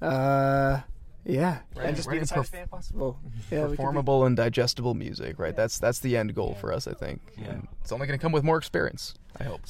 Uh 0.00 0.80
yeah. 1.24 1.58
Right, 1.74 1.86
and 1.86 1.96
just 1.96 2.08
be 2.08 2.18
right, 2.18 2.28
the 2.28 2.34
perf- 2.34 2.52
tightest 2.52 2.70
possible. 2.70 3.18
Yeah 3.50 3.62
we 3.62 3.62
could 3.62 3.70
be- 3.72 3.76
performable 3.78 4.24
and 4.24 4.36
digestible 4.36 4.94
music 4.94 5.40
right? 5.40 5.56
That's 5.56 5.80
that's 5.80 5.98
the 5.98 6.16
end 6.16 6.32
goal 6.36 6.54
for 6.60 6.72
us 6.72 6.86
i 6.86 6.92
think. 6.92 7.20
And 7.44 7.66
it's 7.80 7.90
only 7.90 8.06
going 8.06 8.16
to 8.16 8.22
come 8.22 8.30
with 8.30 8.44
more 8.44 8.56
experience 8.56 9.14
i 9.40 9.42
hope. 9.42 9.62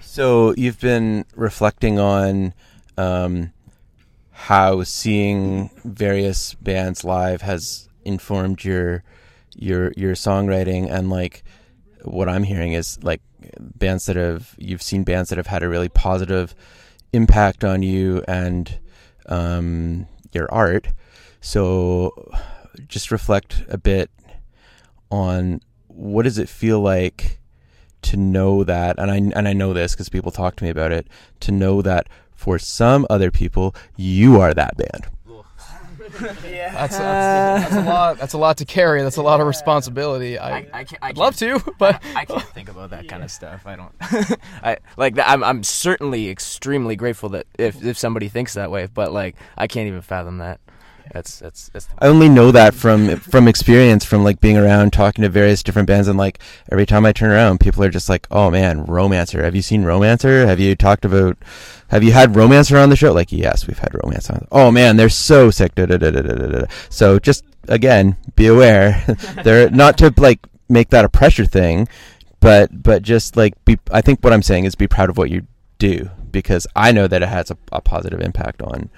So 0.00 0.54
you've 0.56 0.80
been 0.80 1.26
reflecting 1.36 1.98
on 1.98 2.54
um, 2.96 3.52
how 4.42 4.82
seeing 4.82 5.70
various 5.84 6.54
bands 6.54 7.04
live 7.04 7.42
has 7.42 7.88
informed 8.04 8.64
your 8.64 9.04
your 9.54 9.92
your 9.96 10.14
songwriting, 10.14 10.90
and 10.90 11.10
like 11.10 11.44
what 12.02 12.28
I'm 12.28 12.42
hearing 12.42 12.72
is 12.72 12.98
like 13.04 13.22
bands 13.60 14.06
that 14.06 14.16
have 14.16 14.56
you've 14.58 14.82
seen 14.82 15.04
bands 15.04 15.28
that 15.28 15.38
have 15.38 15.46
had 15.46 15.62
a 15.62 15.68
really 15.68 15.88
positive 15.88 16.56
impact 17.12 17.62
on 17.62 17.84
you 17.84 18.24
and 18.26 18.80
um, 19.26 20.08
your 20.32 20.52
art. 20.52 20.88
So 21.40 22.32
just 22.88 23.12
reflect 23.12 23.62
a 23.68 23.78
bit 23.78 24.10
on 25.08 25.60
what 25.86 26.24
does 26.24 26.38
it 26.38 26.48
feel 26.48 26.80
like 26.80 27.38
to 28.00 28.16
know 28.16 28.64
that 28.64 28.98
and 28.98 29.08
I 29.08 29.16
and 29.38 29.46
I 29.46 29.52
know 29.52 29.72
this 29.72 29.94
cuz 29.94 30.08
people 30.08 30.32
talk 30.32 30.56
to 30.56 30.64
me 30.64 30.70
about 30.70 30.90
it 30.90 31.06
to 31.40 31.52
know 31.52 31.80
that 31.82 32.08
for 32.42 32.58
some 32.58 33.06
other 33.08 33.30
people, 33.30 33.72
you 33.96 34.40
are 34.40 34.52
that 34.52 34.76
band. 34.76 35.06
That's, 36.18 36.40
that's, 36.98 36.98
that's 36.98 37.74
a 37.74 37.80
lot. 37.82 38.18
That's 38.18 38.32
a 38.32 38.38
lot 38.38 38.56
to 38.58 38.64
carry. 38.64 39.02
That's 39.02 39.16
a 39.16 39.22
lot 39.22 39.40
of 39.40 39.46
responsibility. 39.46 40.38
I, 40.38 40.50
I, 40.50 40.56
I 40.72 40.84
can't, 40.84 41.02
I 41.02 41.08
I'd 41.08 41.16
love 41.16 41.36
to, 41.36 41.60
but 41.78 42.02
I 42.16 42.24
can't 42.24 42.42
think 42.42 42.68
about 42.68 42.90
that 42.90 43.06
kind 43.06 43.22
of 43.22 43.30
stuff. 43.38 43.64
I 43.64 43.76
don't. 43.76 43.92
I 44.62 44.78
like. 44.96 45.16
I'm 45.24 45.44
I'm 45.44 45.62
certainly 45.62 46.28
extremely 46.30 46.96
grateful 46.96 47.28
that 47.30 47.46
if 47.58 47.82
if 47.84 47.96
somebody 47.96 48.28
thinks 48.28 48.54
that 48.54 48.72
way, 48.72 48.88
but 48.92 49.12
like 49.12 49.36
I 49.56 49.68
can't 49.68 49.86
even 49.86 50.02
fathom 50.02 50.38
that. 50.38 50.60
That's 51.12 51.38
that's 51.38 51.68
that's. 51.70 51.88
I 51.98 52.06
only 52.06 52.28
know 52.28 52.50
that 52.52 52.74
from 52.74 53.16
from 53.16 53.48
experience, 53.48 54.04
from 54.04 54.24
like 54.24 54.40
being 54.40 54.56
around, 54.56 54.92
talking 54.92 55.22
to 55.22 55.28
various 55.28 55.62
different 55.62 55.88
bands, 55.88 56.08
and 56.08 56.18
like 56.18 56.38
every 56.70 56.86
time 56.86 57.04
I 57.04 57.12
turn 57.12 57.30
around, 57.30 57.60
people 57.60 57.82
are 57.84 57.90
just 57.90 58.08
like, 58.08 58.26
"Oh 58.30 58.50
man, 58.50 58.84
Romancer! 58.84 59.42
Have 59.42 59.54
you 59.54 59.62
seen 59.62 59.84
Romancer? 59.84 60.46
Have 60.46 60.60
you 60.60 60.74
talked 60.74 61.04
about? 61.04 61.36
Have 61.88 62.02
you 62.02 62.12
had 62.12 62.36
Romancer 62.36 62.78
on 62.78 62.90
the 62.90 62.96
show?" 62.96 63.12
Like, 63.12 63.32
yes, 63.32 63.66
we've 63.66 63.78
had 63.78 63.94
Romance 64.02 64.30
on. 64.30 64.46
Oh 64.52 64.70
man, 64.70 64.96
they're 64.96 65.08
so 65.08 65.50
sick. 65.50 65.72
So 66.90 67.18
just 67.18 67.44
again, 67.68 68.16
be 68.34 68.46
aware. 68.46 69.04
they're 69.44 69.70
not 69.70 69.98
to 69.98 70.12
like 70.16 70.46
make 70.68 70.90
that 70.90 71.04
a 71.04 71.08
pressure 71.08 71.46
thing, 71.46 71.88
but 72.40 72.82
but 72.82 73.02
just 73.02 73.36
like 73.36 73.62
be. 73.64 73.78
I 73.90 74.00
think 74.00 74.20
what 74.20 74.32
I'm 74.32 74.42
saying 74.42 74.64
is 74.64 74.74
be 74.74 74.88
proud 74.88 75.10
of 75.10 75.18
what 75.18 75.30
you 75.30 75.46
do 75.78 76.10
because 76.30 76.66
I 76.74 76.92
know 76.92 77.06
that 77.08 77.22
it 77.22 77.28
has 77.28 77.50
a, 77.50 77.58
a 77.70 77.80
positive 77.80 78.20
impact 78.20 78.62
on 78.62 78.90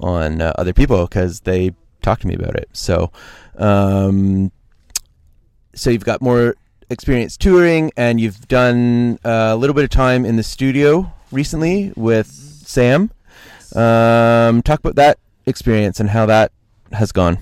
on 0.00 0.40
uh, 0.40 0.52
other 0.56 0.72
people 0.72 1.06
because 1.06 1.40
they 1.40 1.72
talk 2.02 2.20
to 2.20 2.26
me 2.26 2.34
about 2.34 2.56
it. 2.56 2.68
So, 2.72 3.10
um, 3.56 4.52
so 5.74 5.90
you've 5.90 6.04
got 6.04 6.22
more 6.22 6.56
experience 6.90 7.36
touring, 7.36 7.92
and 7.96 8.20
you've 8.20 8.46
done 8.48 9.18
uh, 9.24 9.50
a 9.52 9.56
little 9.56 9.74
bit 9.74 9.84
of 9.84 9.90
time 9.90 10.24
in 10.24 10.36
the 10.36 10.42
studio 10.42 11.12
recently 11.32 11.92
with 11.96 12.26
Sam. 12.26 13.10
Um, 13.74 14.62
talk 14.62 14.80
about 14.80 14.94
that 14.96 15.18
experience 15.46 15.98
and 16.00 16.10
how 16.10 16.26
that 16.26 16.52
has 16.92 17.12
gone. 17.12 17.38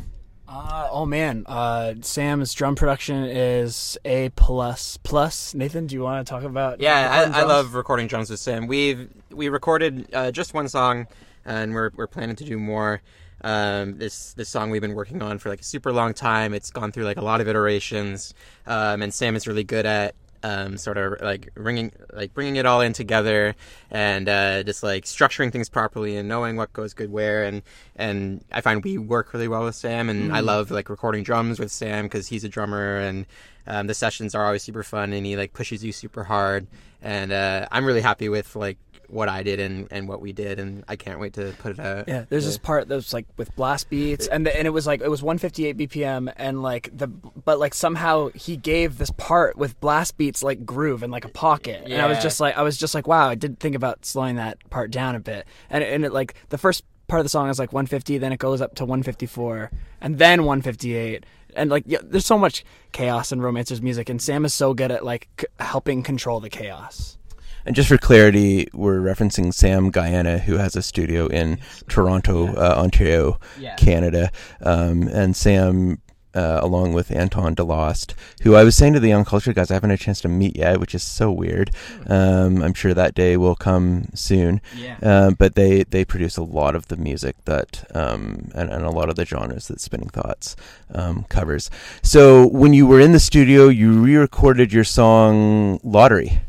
Uh, 0.49 0.89
oh 0.91 1.07
man, 1.07 1.45
uh, 1.47 1.95
Sam's 2.01 2.53
drum 2.55 2.75
production 2.75 3.25
is 3.25 3.99
a 4.05 4.31
plus. 4.31 4.99
Plus, 5.03 5.55
Nathan, 5.55 5.87
do 5.87 5.95
you 5.95 6.03
want 6.03 6.27
to 6.27 6.31
talk 6.31 6.43
about? 6.43 6.81
Yeah, 6.81 7.31
I, 7.35 7.41
I 7.41 7.45
love 7.45 7.75
recording 7.75 8.07
drums 8.07 8.31
with 8.31 8.41
Sam. 8.41 8.67
We've 8.67 9.09
we 9.31 9.49
recorded 9.49 10.09
uh, 10.13 10.31
just 10.31 10.55
one 10.55 10.69
song, 10.69 11.07
and 11.45 11.75
we're 11.75 11.91
we're 11.95 12.07
planning 12.07 12.37
to 12.37 12.45
do 12.45 12.59
more. 12.59 13.03
Um, 13.45 13.99
this 13.99 14.35
this 14.35 14.49
song 14.49 14.71
we've 14.71 14.81
been 14.81 14.95
working 14.95 15.21
on 15.23 15.39
for 15.39 15.49
like 15.49 15.61
a 15.61 15.65
super 15.65 15.93
long 15.93 16.15
time. 16.15 16.55
It's 16.55 16.71
gone 16.71 16.93
through 16.93 17.05
like 17.05 17.17
a 17.17 17.23
lot 17.25 17.41
of 17.41 17.49
iterations, 17.49 18.35
um, 18.67 19.03
and 19.03 19.13
Sam 19.13 19.35
is 19.35 19.47
really 19.47 19.65
good 19.65 19.85
at 19.87 20.15
um, 20.45 20.77
sort 20.77 20.99
of 20.99 21.21
like 21.21 21.55
bringing 21.55 21.93
like 22.13 22.35
bringing 22.35 22.57
it 22.57 22.67
all 22.67 22.81
in 22.81 22.93
together 22.93 23.55
and 23.91 24.29
uh, 24.29 24.63
just 24.63 24.83
like 24.83 25.05
structuring 25.05 25.53
things 25.53 25.69
properly 25.69 26.17
and 26.17 26.29
knowing 26.29 26.57
what 26.57 26.73
goes 26.73 26.95
good 26.95 27.11
where. 27.11 27.45
And 27.45 27.63
and 27.97 28.45
I 28.53 28.61
find 28.61 28.83
we 28.83 28.99
work 28.99 29.33
really 29.33 29.49
well 29.49 29.65
with 29.65 29.75
Sam, 29.75 30.09
and 30.09 30.33
I 30.33 30.41
love 30.41 30.71
like 30.71 30.89
recording 30.89 31.23
drums 31.23 31.59
with 31.59 31.71
Sam 31.71 32.05
because 32.07 32.29
he's 32.29 32.45
a 32.45 32.49
drummer 32.49 32.99
and. 32.99 33.27
Um, 33.65 33.87
the 33.87 33.95
sessions 33.95 34.35
are 34.35 34.45
always 34.45 34.65
super 34.65 34.83
fun, 34.83 35.13
and 35.13 35.25
he 35.25 35.37
like 35.37 35.53
pushes 35.53 35.85
you 35.85 35.93
super 35.93 36.25
hard, 36.25 36.67
and 37.01 37.31
uh, 37.31 37.69
I'm 37.71 37.85
really 37.85 38.01
happy 38.01 38.29
with 38.29 38.57
like 38.57 38.77
what 39.13 39.29
I 39.29 39.43
did 39.43 39.61
and, 39.61 39.89
and 39.91 40.09
what 40.09 40.21
we 40.21 40.33
did, 40.33 40.59
and 40.59 40.85
I 40.89 40.97
can't 40.97 41.21
wait 41.21 41.35
to 41.35 41.55
put 41.59 41.73
it 41.73 41.81
out. 41.81 42.09
Yeah, 42.09 42.25
there's 42.29 42.47
this 42.47 42.59
part 42.59 42.89
that 42.89 42.95
was 42.95 43.13
like 43.13 43.27
with 43.37 43.55
blast 43.55 43.91
beats, 43.91 44.27
and 44.27 44.47
the, 44.47 44.57
and 44.57 44.67
it 44.67 44.71
was 44.71 44.87
like 44.87 45.01
it 45.03 45.11
was 45.11 45.23
158 45.23 45.77
BPM, 45.77 46.33
and 46.37 46.63
like 46.63 46.91
the 46.97 47.07
but 47.09 47.59
like 47.59 47.75
somehow 47.75 48.29
he 48.35 48.57
gave 48.57 48.99
this 48.99 49.11
part 49.11 49.57
with 49.57 49.79
blast 49.81 50.17
beats 50.17 50.43
like 50.43 50.65
groove 50.65 51.03
and 51.03 51.13
like 51.13 51.25
a 51.25 51.29
pocket, 51.29 51.83
and 51.85 52.01
I 52.01 52.07
was 52.07 52.23
just 52.23 52.41
like 52.41 52.57
I 52.57 52.63
was 52.63 52.77
just 52.79 52.95
like 52.95 53.07
wow, 53.07 53.29
I 53.29 53.35
didn't 53.35 53.61
think 53.61 53.77
about 53.77 54.05
slowing 54.07 54.37
that 54.37 54.59
part 54.71 54.91
down 54.91 55.15
a 55.15 55.21
bit, 55.21 55.47
and 55.69 55.85
and 55.85 56.05
it 56.05 56.13
like 56.13 56.35
the 56.49 56.59
first 56.59 56.85
part 57.09 57.21
of 57.21 57.27
the 57.27 57.31
song 57.31 57.51
is 57.51 57.59
like 57.59 57.75
150, 57.75 58.17
then 58.17 58.33
it 58.33 58.39
goes 58.39 58.63
up 58.63 58.75
to 58.77 58.85
154, 58.85 59.71
and 60.01 60.19
then 60.19 60.45
158. 60.45 61.27
And 61.55 61.69
like, 61.69 61.85
yeah, 61.87 61.99
there's 62.03 62.25
so 62.25 62.39
much 62.39 62.65
chaos 62.93 63.33
in 63.33 63.43
Romancer's 63.43 63.83
music, 63.83 64.09
and 64.09 64.23
Sam 64.23 64.47
is 64.47 64.55
so 64.55 64.73
good 64.73 64.91
at 64.91 65.05
like 65.05 65.29
c- 65.39 65.47
helping 65.61 66.03
control 66.03 66.41
the 66.41 66.49
chaos. 66.49 67.19
And 67.65 67.77
just 67.77 67.89
for 67.89 67.99
clarity, 67.99 68.69
we're 68.73 68.99
referencing 69.01 69.55
Sam 69.55 69.93
Guaiana, 69.93 70.41
who 70.41 70.57
has 70.57 70.75
a 70.77 70.83
studio 70.83 71.27
in 71.27 71.59
Toronto, 71.89 72.49
uh, 72.55 72.75
Ontario, 72.77 73.39
Canada. 73.77 74.31
Um, 74.63 75.03
and 75.09 75.37
Sam, 75.37 76.01
uh, 76.35 76.61
along 76.63 76.93
with 76.93 77.11
Anton 77.11 77.55
DeLost, 77.55 78.15
who 78.43 78.55
I 78.55 78.65
was 78.65 78.77
saying 78.77 78.95
to 78.95 79.01
the 79.01 79.09
Young 79.09 79.25
Culture 79.25 79.53
guys, 79.53 79.71
I 79.71 79.75
haven't 79.75 79.91
had 79.91 79.99
a 79.99 80.03
chance 80.03 80.21
to 80.23 80.29
meet 80.29 80.57
yet, 80.57 80.81
which 80.81 80.95
is 80.95 81.03
so 81.03 81.31
weird. 81.31 81.71
Um, 82.07 82.63
I'm 82.63 82.75
sure 82.75 82.95
that 82.95 83.15
day 83.15 83.37
will 83.37 83.57
come 83.57 84.09
soon. 84.15 84.61
Yeah. 84.77 84.97
Um, 85.03 85.35
but 85.35 85.55
they, 85.55 85.85
they 85.85 86.05
produce 86.05 86.37
a 86.37 86.43
lot 86.43 86.75
of 86.75 86.89
the 86.89 86.97
music 86.97 87.37
that, 87.45 87.85
um, 87.95 88.51
and, 88.55 88.71
and 88.71 88.85
a 88.85 88.91
lot 88.91 89.09
of 89.09 89.17
the 89.17 89.25
genres 89.25 89.69
that 89.69 89.81
Spinning 89.81 90.09
Thoughts 90.09 90.57
um, 90.95 91.25
covers. 91.25 91.71
So 92.03 92.47
when 92.47 92.73
you 92.73 92.87
were 92.87 93.01
in 93.01 93.13
the 93.13 93.21
studio, 93.21 93.69
you 93.69 93.93
re 94.01 94.17
recorded 94.17 94.73
your 94.73 94.85
song 94.85 95.81
Lottery. 95.83 96.41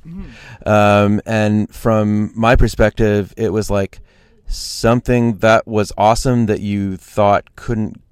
Um, 0.66 1.22
and 1.26 1.74
from 1.74 2.32
my 2.36 2.56
perspective, 2.56 3.34
it 3.36 3.50
was 3.50 3.70
like 3.70 4.00
something 4.48 5.38
that 5.38 5.68
was 5.68 5.92
awesome 5.98 6.46
that 6.46 6.60
you 6.60 6.98
thought 6.98 7.56
couldn't 7.56 8.03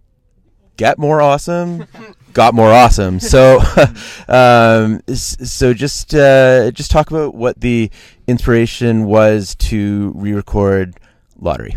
get 0.78 0.98
more 0.98 1.22
awesome 1.22 1.86
got 2.34 2.54
more 2.54 2.72
awesome. 2.72 3.20
So 3.20 3.60
um 4.28 5.02
so 5.14 5.74
just 5.74 6.14
uh 6.16 6.72
just 6.72 6.92
talk 6.92 7.12
about 7.12 7.36
what 7.36 7.60
the 7.60 7.92
inspiration 8.28 9.06
was 9.06 9.56
to 9.56 10.12
re-record 10.16 11.00
lottery. 11.40 11.76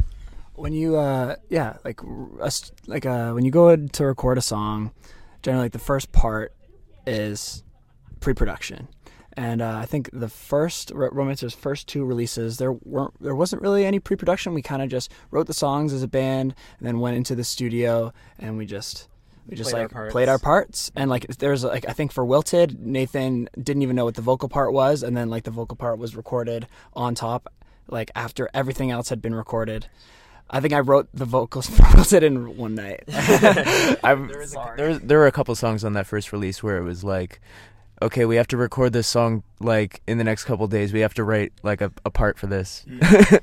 When 0.55 0.73
you 0.73 0.97
uh 0.97 1.37
yeah 1.49 1.77
like 1.85 2.03
r- 2.05 2.43
us- 2.43 2.73
like 2.87 3.05
uh 3.07 3.33
when 3.33 3.45
you 3.45 3.51
go 3.51 3.75
to 3.77 4.05
record 4.05 4.39
a 4.39 4.43
song 4.43 4.93
generally 5.43 5.65
like 5.67 5.73
the 5.73 5.79
first 5.79 6.13
part 6.13 6.55
is 7.07 7.63
pre-production 8.21 8.89
and 9.37 9.61
uh, 9.63 9.79
I 9.79 9.87
think 9.87 10.11
the 10.13 10.29
first 10.29 10.91
Ro- 10.95 11.11
Romancer's 11.13 11.55
first 11.55 11.87
two 11.89 12.05
releases 12.05 12.59
there 12.59 12.73
weren't 12.73 13.15
there 13.23 13.35
wasn't 13.35 13.63
really 13.63 13.85
any 13.85 13.99
pre-production 13.99 14.55
we 14.55 14.63
kind 14.63 14.83
of 14.83 14.89
just 14.89 15.11
wrote 15.31 15.47
the 15.47 15.55
songs 15.55 15.93
as 15.93 16.03
a 16.03 16.09
band 16.09 16.55
and 16.79 16.87
then 16.87 17.01
went 17.01 17.17
into 17.17 17.35
the 17.35 17.45
studio 17.45 18.13
and 18.39 18.57
we 18.57 18.67
just 18.67 19.09
we 19.47 19.57
just 19.57 19.71
Played 19.71 19.81
our 19.81 19.85
like 19.85 19.93
parts. 19.93 20.13
played 20.13 20.29
our 20.29 20.39
parts 20.39 20.93
and 20.97 21.11
like 21.11 21.27
there's 21.39 21.65
like 21.65 21.89
I 21.89 21.93
think 21.93 22.13
for 22.13 22.25
Wilted 22.25 22.79
Nathan 22.81 23.49
didn't 23.61 23.83
even 23.83 23.97
know 23.97 24.05
what 24.05 24.15
the 24.15 24.23
vocal 24.23 24.49
part 24.49 24.73
was 24.73 25.03
and 25.03 25.17
then 25.17 25.29
like 25.31 25.43
the 25.45 25.51
vocal 25.51 25.77
part 25.77 25.99
was 25.99 26.17
recorded 26.17 26.67
on 26.95 27.15
top 27.15 27.53
like 27.89 28.11
after 28.15 28.49
everything 28.55 28.91
else 28.91 29.09
had 29.11 29.21
been 29.21 29.35
recorded 29.35 29.87
I 30.51 30.61
think 30.61 30.75
I 30.75 30.81
wrote 30.81 31.09
the 31.15 31.25
vocals 31.25 31.67
for 31.71 31.83
Wilted 31.95 32.23
in 32.23 32.57
one 32.59 32.75
night. 32.75 33.05
I'm 34.05 34.29
There, 34.29 34.89
was- 34.89 35.01
there 35.01 35.19
were 35.19 35.27
a 35.27 35.33
couple 35.33 35.55
songs 35.55 35.85
on 35.85 35.95
that 35.95 36.07
first 36.07 36.33
release 36.33 36.63
where 36.63 36.77
it 36.77 36.85
was 36.85 37.03
like, 37.03 37.41
okay, 38.03 38.25
we 38.25 38.37
have 38.37 38.49
to 38.49 38.57
record 38.57 38.93
this 38.93 39.07
song 39.07 39.43
like 39.61 40.03
in 40.07 40.19
the 40.19 40.25
next 40.25 40.45
couple 40.45 40.67
days. 40.67 40.93
We 40.93 41.01
have 41.01 41.15
to 41.15 41.25
write 41.25 41.53
like 41.63 41.81
a, 41.81 41.93
a 42.05 42.11
part 42.11 42.39
for 42.39 42.47
this. 42.47 42.85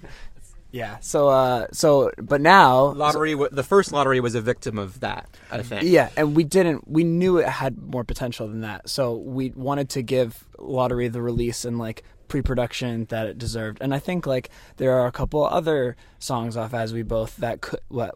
yeah. 0.71 0.97
So 0.99 1.29
uh 1.29 1.67
so 1.71 2.11
but 2.21 2.41
now 2.41 2.91
Lottery, 2.93 3.31
w- 3.31 3.49
the 3.51 3.63
first 3.63 3.91
lottery 3.91 4.19
was 4.19 4.35
a 4.35 4.41
victim 4.41 4.77
of 4.77 4.99
that. 5.01 5.29
I 5.51 5.61
think. 5.63 5.83
Yeah, 5.83 6.09
and 6.15 6.35
we 6.35 6.43
didn't. 6.43 6.87
We 6.87 7.03
knew 7.03 7.37
it 7.37 7.47
had 7.47 7.81
more 7.81 8.03
potential 8.03 8.47
than 8.47 8.61
that, 8.61 8.89
so 8.89 9.15
we 9.15 9.51
wanted 9.51 9.89
to 9.91 10.01
give 10.01 10.47
Lottery 10.57 11.07
the 11.07 11.21
release 11.21 11.65
and 11.65 11.77
like 11.77 12.03
pre-production 12.27 13.03
that 13.09 13.27
it 13.27 13.37
deserved. 13.37 13.79
And 13.81 13.93
I 13.93 13.99
think 13.99 14.25
like 14.25 14.49
there 14.77 14.93
are 14.93 15.05
a 15.05 15.11
couple 15.11 15.43
other 15.43 15.97
songs 16.17 16.55
off 16.55 16.73
as 16.73 16.93
we 16.93 17.03
both 17.03 17.35
that 17.37 17.59
could 17.59 17.81
what 17.89 18.15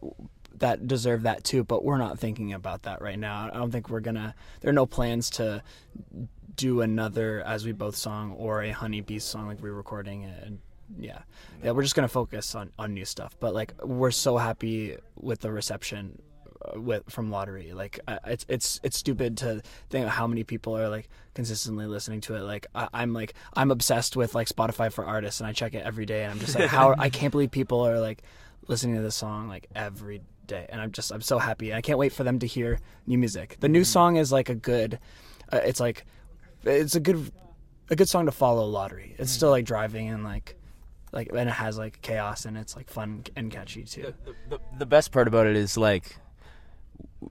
that 0.59 0.87
deserve 0.87 1.23
that 1.23 1.43
too. 1.43 1.63
But 1.63 1.83
we're 1.83 1.97
not 1.97 2.19
thinking 2.19 2.53
about 2.53 2.83
that 2.83 3.01
right 3.01 3.19
now. 3.19 3.49
I 3.51 3.57
don't 3.57 3.71
think 3.71 3.89
we're 3.89 3.99
gonna. 3.99 4.35
There 4.61 4.69
are 4.69 4.73
no 4.73 4.85
plans 4.85 5.29
to 5.31 5.63
do 6.55 6.81
another 6.81 7.41
as 7.41 7.65
we 7.65 7.71
both 7.71 7.95
song 7.95 8.31
or 8.33 8.61
a 8.61 8.71
honey 8.71 8.97
Honeybee 8.99 9.19
song 9.19 9.47
like 9.47 9.61
re-recording 9.61 10.23
it. 10.23 10.43
And 10.43 10.59
yeah, 10.97 11.19
yeah, 11.63 11.71
we're 11.71 11.83
just 11.83 11.95
gonna 11.95 12.07
focus 12.07 12.55
on 12.55 12.71
on 12.77 12.93
new 12.93 13.05
stuff. 13.05 13.35
But 13.39 13.53
like 13.53 13.73
we're 13.83 14.11
so 14.11 14.37
happy 14.37 14.97
with 15.15 15.41
the 15.41 15.51
reception 15.51 16.21
uh, 16.65 16.79
with 16.79 17.03
from 17.09 17.29
lottery 17.31 17.73
like 17.73 17.99
it's 18.25 18.45
it's 18.47 18.79
it's 18.83 18.97
stupid 18.97 19.37
to 19.37 19.61
think 19.89 20.07
how 20.07 20.25
many 20.25 20.43
people 20.43 20.77
are 20.77 20.89
like 20.89 21.09
consistently 21.33 21.85
listening 21.85 22.21
to 22.21 22.35
it 22.35 22.41
like 22.41 22.65
I, 22.73 22.87
i'm 22.93 23.13
like 23.13 23.33
i'm 23.53 23.71
obsessed 23.71 24.15
with 24.15 24.33
like 24.33 24.47
spotify 24.47 24.91
for 24.91 25.05
artists 25.05 25.41
and 25.41 25.47
i 25.47 25.53
check 25.53 25.73
it 25.73 25.83
every 25.83 26.05
day 26.05 26.23
and 26.23 26.31
i'm 26.31 26.39
just 26.39 26.57
like 26.57 26.69
how 26.69 26.95
i 26.97 27.09
can't 27.09 27.31
believe 27.31 27.51
people 27.51 27.85
are 27.85 27.99
like 27.99 28.23
listening 28.67 28.95
to 28.95 29.01
this 29.01 29.15
song 29.15 29.47
like 29.47 29.67
every 29.75 30.21
day 30.47 30.65
and 30.69 30.81
i'm 30.81 30.91
just 30.91 31.11
i'm 31.11 31.21
so 31.21 31.37
happy 31.37 31.73
i 31.73 31.81
can't 31.81 31.99
wait 31.99 32.13
for 32.13 32.23
them 32.23 32.39
to 32.39 32.47
hear 32.47 32.79
new 33.07 33.17
music. 33.17 33.57
The 33.59 33.69
new 33.69 33.83
song 33.83 34.17
is 34.17 34.31
like 34.31 34.49
a 34.49 34.55
good 34.55 34.99
uh, 35.51 35.57
it's 35.57 35.79
like 35.79 36.05
it's 36.63 36.95
a 36.95 36.99
good 36.99 37.31
a 37.89 37.95
good 37.95 38.09
song 38.09 38.25
to 38.25 38.31
follow 38.31 38.65
lottery. 38.65 39.15
It's 39.19 39.31
still 39.31 39.51
like 39.51 39.65
driving 39.65 40.09
and 40.09 40.23
like 40.23 40.55
like 41.11 41.29
and 41.29 41.49
it 41.49 41.53
has 41.53 41.77
like 41.77 42.01
chaos 42.01 42.45
and 42.45 42.57
it's 42.57 42.75
like 42.75 42.89
fun 42.89 43.23
and 43.35 43.51
catchy 43.51 43.83
too. 43.83 44.13
The, 44.49 44.59
the 44.77 44.85
best 44.85 45.11
part 45.11 45.27
about 45.27 45.47
it 45.47 45.55
is 45.55 45.77
like 45.77 46.17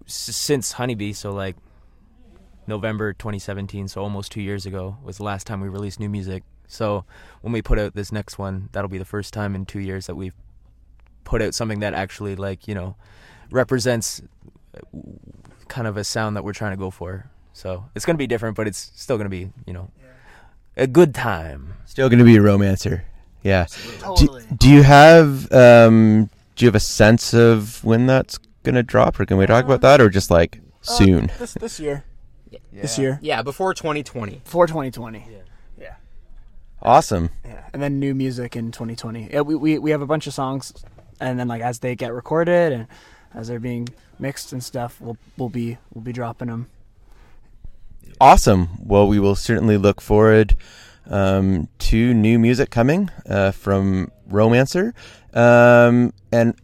since 0.07 0.72
Honeybee, 0.72 1.12
so 1.12 1.33
like 1.33 1.57
November 2.66 3.12
2017, 3.12 3.88
so 3.88 4.02
almost 4.02 4.33
two 4.33 4.40
years 4.40 4.65
ago 4.65 4.96
was 5.02 5.19
the 5.19 5.25
last 5.25 5.46
time 5.46 5.60
we 5.60 5.69
released 5.69 6.00
new 6.00 6.08
music. 6.08 6.42
So 6.67 7.04
when 7.42 7.52
we 7.52 7.60
put 7.60 7.79
out 7.79 7.94
this 7.94 8.10
next 8.10 8.38
one, 8.38 8.71
that'll 8.73 8.88
be 8.88 8.98
the 8.98 9.04
first 9.04 9.35
time 9.35 9.54
in 9.54 9.67
two 9.67 9.81
years 9.81 10.06
that 10.06 10.15
we've 10.15 10.35
put 11.25 11.42
out 11.42 11.54
something 11.54 11.81
that 11.81 11.94
actually 11.94 12.37
like 12.37 12.68
you 12.68 12.75
know 12.75 12.96
represents 13.50 14.22
uh, 14.77 14.81
kind 15.68 15.87
of 15.87 15.96
a 15.96 16.04
sound 16.04 16.37
that 16.37 16.44
we're 16.44 16.52
trying 16.52 16.72
to 16.72 16.77
go 16.77 16.90
for. 16.90 17.31
So 17.52 17.85
it's 17.94 18.04
gonna 18.04 18.18
be 18.18 18.27
different, 18.27 18.56
but 18.56 18.66
it's 18.66 18.92
still 18.94 19.16
gonna 19.16 19.29
be 19.29 19.50
you 19.66 19.72
know 19.72 19.90
a 20.77 20.87
good 20.87 21.14
time. 21.14 21.75
Still 21.87 22.08
going 22.08 22.18
to 22.18 22.25
be 22.25 22.37
a 22.37 22.42
romancer. 22.42 23.04
Yeah. 23.42 23.66
Totally. 24.00 24.42
Do, 24.50 24.56
do 24.56 24.70
you 24.70 24.83
have 24.83 25.52
um 25.52 26.31
do 26.56 26.64
you 26.64 26.68
have 26.68 26.75
a 26.75 26.81
sense 26.81 27.35
of 27.35 27.83
when 27.85 28.06
that's 28.06 28.38
going 28.62 28.75
to 28.75 28.83
drop 28.83 29.18
or 29.18 29.27
can 29.27 29.37
we 29.37 29.46
talk 29.46 29.64
about 29.64 29.81
that 29.83 30.00
or 30.00 30.08
just 30.08 30.31
like 30.31 30.60
soon? 30.81 31.31
Uh, 31.31 31.35
this 31.38 31.54
this 31.54 31.81
year. 31.81 32.04
This 32.72 32.98
year. 32.98 33.18
Yeah, 33.22 33.42
before 33.42 33.72
2020. 33.72 34.40
Before 34.44 34.66
2020. 34.66 35.25
Yeah. 35.79 35.94
Awesome. 36.83 37.31
Yeah. 37.44 37.64
And 37.72 37.83
then 37.83 37.98
new 37.98 38.14
music 38.14 38.56
in 38.56 38.70
2020. 38.72 39.31
Yeah, 39.33 39.40
we, 39.40 39.54
we 39.54 39.79
we 39.79 39.90
have 39.90 40.02
a 40.02 40.06
bunch 40.06 40.27
of 40.27 40.35
songs 40.35 40.72
and 41.21 41.38
then 41.38 41.48
like 41.48 41.62
as 41.62 41.79
they 41.79 41.94
get 41.94 42.12
recorded 42.12 42.73
and 42.73 42.87
as 43.35 43.48
they're 43.48 43.60
being 43.60 43.88
mixed 44.19 44.52
and 44.52 44.62
stuff, 44.62 45.00
we'll 45.00 45.17
we'll 45.37 45.48
be 45.48 45.79
we'll 45.92 46.04
be 46.04 46.12
dropping 46.12 46.48
them. 46.48 46.69
Awesome. 48.21 48.69
Well, 48.79 49.08
we 49.08 49.19
will 49.19 49.35
certainly 49.35 49.77
look 49.77 50.00
forward 50.00 50.54
um, 51.08 51.69
to 51.79 52.15
new 52.15 52.38
music 52.38 52.71
coming 52.71 53.10
uh, 53.29 53.50
from 53.50 54.10
Romancer. 54.27 54.94
Um, 55.33 56.12
and 56.33 56.54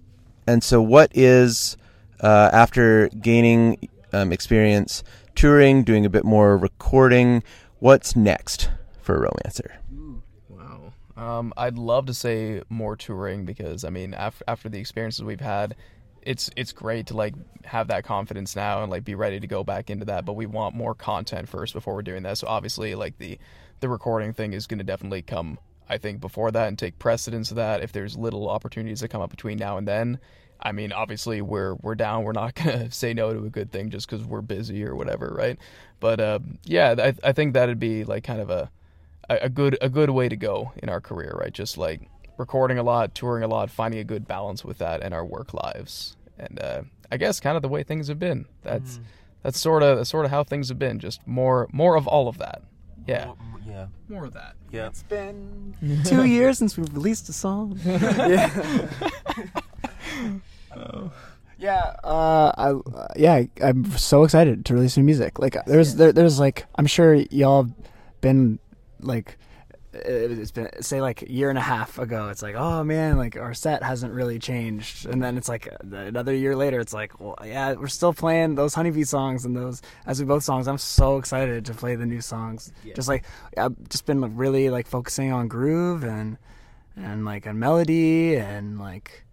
and 0.46 0.62
so, 0.62 0.80
what 0.80 1.10
is 1.14 1.76
uh, 2.20 2.50
after 2.52 3.08
gaining 3.08 3.88
um, 4.12 4.32
experience 4.32 5.02
touring, 5.34 5.82
doing 5.82 6.06
a 6.06 6.10
bit 6.10 6.24
more 6.24 6.56
recording? 6.56 7.42
What's 7.78 8.14
next 8.14 8.70
for 9.00 9.18
Romancer? 9.18 9.79
Um, 11.20 11.52
I'd 11.54 11.76
love 11.76 12.06
to 12.06 12.14
say 12.14 12.62
more 12.70 12.96
touring 12.96 13.44
because 13.44 13.84
I 13.84 13.90
mean, 13.90 14.14
after 14.14 14.42
after 14.48 14.68
the 14.70 14.78
experiences 14.78 15.22
we've 15.22 15.38
had, 15.38 15.76
it's 16.22 16.48
it's 16.56 16.72
great 16.72 17.08
to 17.08 17.14
like 17.16 17.34
have 17.64 17.88
that 17.88 18.04
confidence 18.04 18.56
now 18.56 18.82
and 18.82 18.90
like 18.90 19.04
be 19.04 19.14
ready 19.14 19.38
to 19.38 19.46
go 19.46 19.62
back 19.62 19.90
into 19.90 20.06
that. 20.06 20.24
But 20.24 20.32
we 20.32 20.46
want 20.46 20.74
more 20.74 20.94
content 20.94 21.46
first 21.46 21.74
before 21.74 21.94
we're 21.94 22.02
doing 22.02 22.22
that. 22.22 22.38
So 22.38 22.46
obviously, 22.48 22.94
like 22.94 23.18
the 23.18 23.38
the 23.80 23.88
recording 23.90 24.32
thing 24.32 24.54
is 24.54 24.66
going 24.66 24.78
to 24.78 24.84
definitely 24.84 25.20
come. 25.20 25.58
I 25.90 25.98
think 25.98 26.22
before 26.22 26.52
that 26.52 26.68
and 26.68 26.78
take 26.78 26.98
precedence 26.98 27.50
of 27.50 27.56
that. 27.56 27.82
If 27.82 27.92
there's 27.92 28.16
little 28.16 28.48
opportunities 28.48 29.00
that 29.00 29.08
come 29.08 29.20
up 29.20 29.30
between 29.30 29.58
now 29.58 29.76
and 29.76 29.86
then, 29.86 30.20
I 30.58 30.72
mean, 30.72 30.90
obviously 30.90 31.42
we're 31.42 31.74
we're 31.74 31.96
down. 31.96 32.24
We're 32.24 32.32
not 32.32 32.54
gonna 32.64 32.90
say 32.90 33.12
no 33.12 33.34
to 33.34 33.44
a 33.44 33.50
good 33.50 33.72
thing 33.72 33.90
just 33.90 34.08
because 34.08 34.24
we're 34.24 34.40
busy 34.40 34.86
or 34.86 34.96
whatever, 34.96 35.30
right? 35.36 35.58
But 35.98 36.18
uh, 36.18 36.38
yeah, 36.64 36.94
I 36.98 37.14
I 37.22 37.32
think 37.32 37.52
that'd 37.52 37.78
be 37.78 38.04
like 38.04 38.24
kind 38.24 38.40
of 38.40 38.48
a 38.48 38.70
a 39.30 39.44
a 39.44 39.48
good 39.48 39.78
a 39.80 39.88
good 39.88 40.10
way 40.10 40.28
to 40.28 40.36
go 40.36 40.72
in 40.76 40.88
our 40.90 41.00
career, 41.00 41.34
right? 41.40 41.52
Just 41.52 41.78
like 41.78 42.02
recording 42.36 42.78
a 42.78 42.82
lot, 42.82 43.14
touring 43.14 43.44
a 43.44 43.48
lot, 43.48 43.70
finding 43.70 44.00
a 44.00 44.04
good 44.04 44.26
balance 44.26 44.64
with 44.64 44.78
that 44.78 45.02
and 45.02 45.14
our 45.14 45.24
work 45.24 45.54
lives. 45.54 46.16
And 46.38 46.58
uh, 46.60 46.82
I 47.12 47.16
guess 47.16 47.40
kind 47.40 47.56
of 47.56 47.62
the 47.62 47.68
way 47.68 47.82
things 47.82 48.08
have 48.08 48.18
been. 48.18 48.46
That's 48.62 49.00
that's 49.42 49.58
sort 49.58 49.82
of 49.82 49.98
that's 49.98 50.10
sort 50.10 50.24
of 50.24 50.30
how 50.30 50.44
things 50.44 50.68
have 50.68 50.78
been. 50.78 50.98
Just 50.98 51.26
more 51.26 51.68
more 51.72 51.96
of 51.96 52.06
all 52.06 52.28
of 52.28 52.38
that. 52.38 52.62
Yeah. 53.06 53.32
Yeah. 53.66 53.86
More 54.08 54.24
of 54.24 54.34
that. 54.34 54.56
Yeah. 54.72 54.86
It's 54.88 55.02
been 55.04 55.76
two 56.04 56.24
years 56.24 56.58
since 56.58 56.76
we've 56.76 56.92
released 56.92 57.28
a 57.28 57.32
song. 57.32 57.78
yeah. 57.84 58.88
Yeah, 61.58 61.94
uh, 62.02 62.52
I, 62.56 62.70
uh, 62.70 63.08
yeah, 63.16 63.42
I'm 63.62 63.84
so 63.98 64.24
excited 64.24 64.64
to 64.64 64.72
release 64.72 64.96
new 64.96 65.02
music. 65.04 65.38
Like, 65.38 65.58
there's, 65.66 65.96
there, 65.96 66.10
there's 66.10 66.40
like, 66.40 66.64
I'm 66.76 66.86
sure 66.86 67.12
y'all 67.14 67.68
been 68.22 68.58
like, 69.04 69.38
it- 69.92 70.30
it's 70.38 70.52
been 70.52 70.68
say 70.82 71.00
like 71.00 71.22
a 71.22 71.30
year 71.32 71.48
and 71.50 71.58
a 71.58 71.62
half 71.62 71.98
ago. 71.98 72.28
It's 72.28 72.42
like, 72.42 72.54
oh 72.54 72.84
man, 72.84 73.18
like 73.18 73.36
our 73.36 73.54
set 73.54 73.82
hasn't 73.82 74.12
really 74.12 74.38
changed, 74.38 75.06
and 75.06 75.20
then 75.22 75.36
it's 75.36 75.48
like 75.48 75.66
uh, 75.68 75.96
another 75.96 76.32
year 76.34 76.54
later. 76.54 76.78
It's 76.80 76.92
like, 76.92 77.18
well, 77.20 77.36
yeah, 77.44 77.72
we're 77.74 77.88
still 77.88 78.12
playing 78.12 78.54
those 78.54 78.72
Honeybee 78.74 79.02
songs 79.04 79.44
and 79.44 79.56
those 79.56 79.82
As 80.06 80.20
We 80.20 80.26
Both 80.26 80.44
songs. 80.44 80.68
I'm 80.68 80.78
so 80.78 81.18
excited 81.18 81.64
to 81.66 81.74
play 81.74 81.96
the 81.96 82.06
new 82.06 82.20
songs. 82.20 82.72
Just 82.94 83.08
like 83.08 83.24
I've 83.56 83.74
just 83.88 84.06
been 84.06 84.20
like, 84.20 84.30
really 84.34 84.70
like 84.70 84.86
focusing 84.86 85.32
on 85.32 85.48
groove 85.48 86.04
and 86.04 86.38
and 86.96 87.24
like 87.24 87.46
on 87.46 87.58
melody 87.58 88.36
and 88.36 88.78
like 88.78 89.24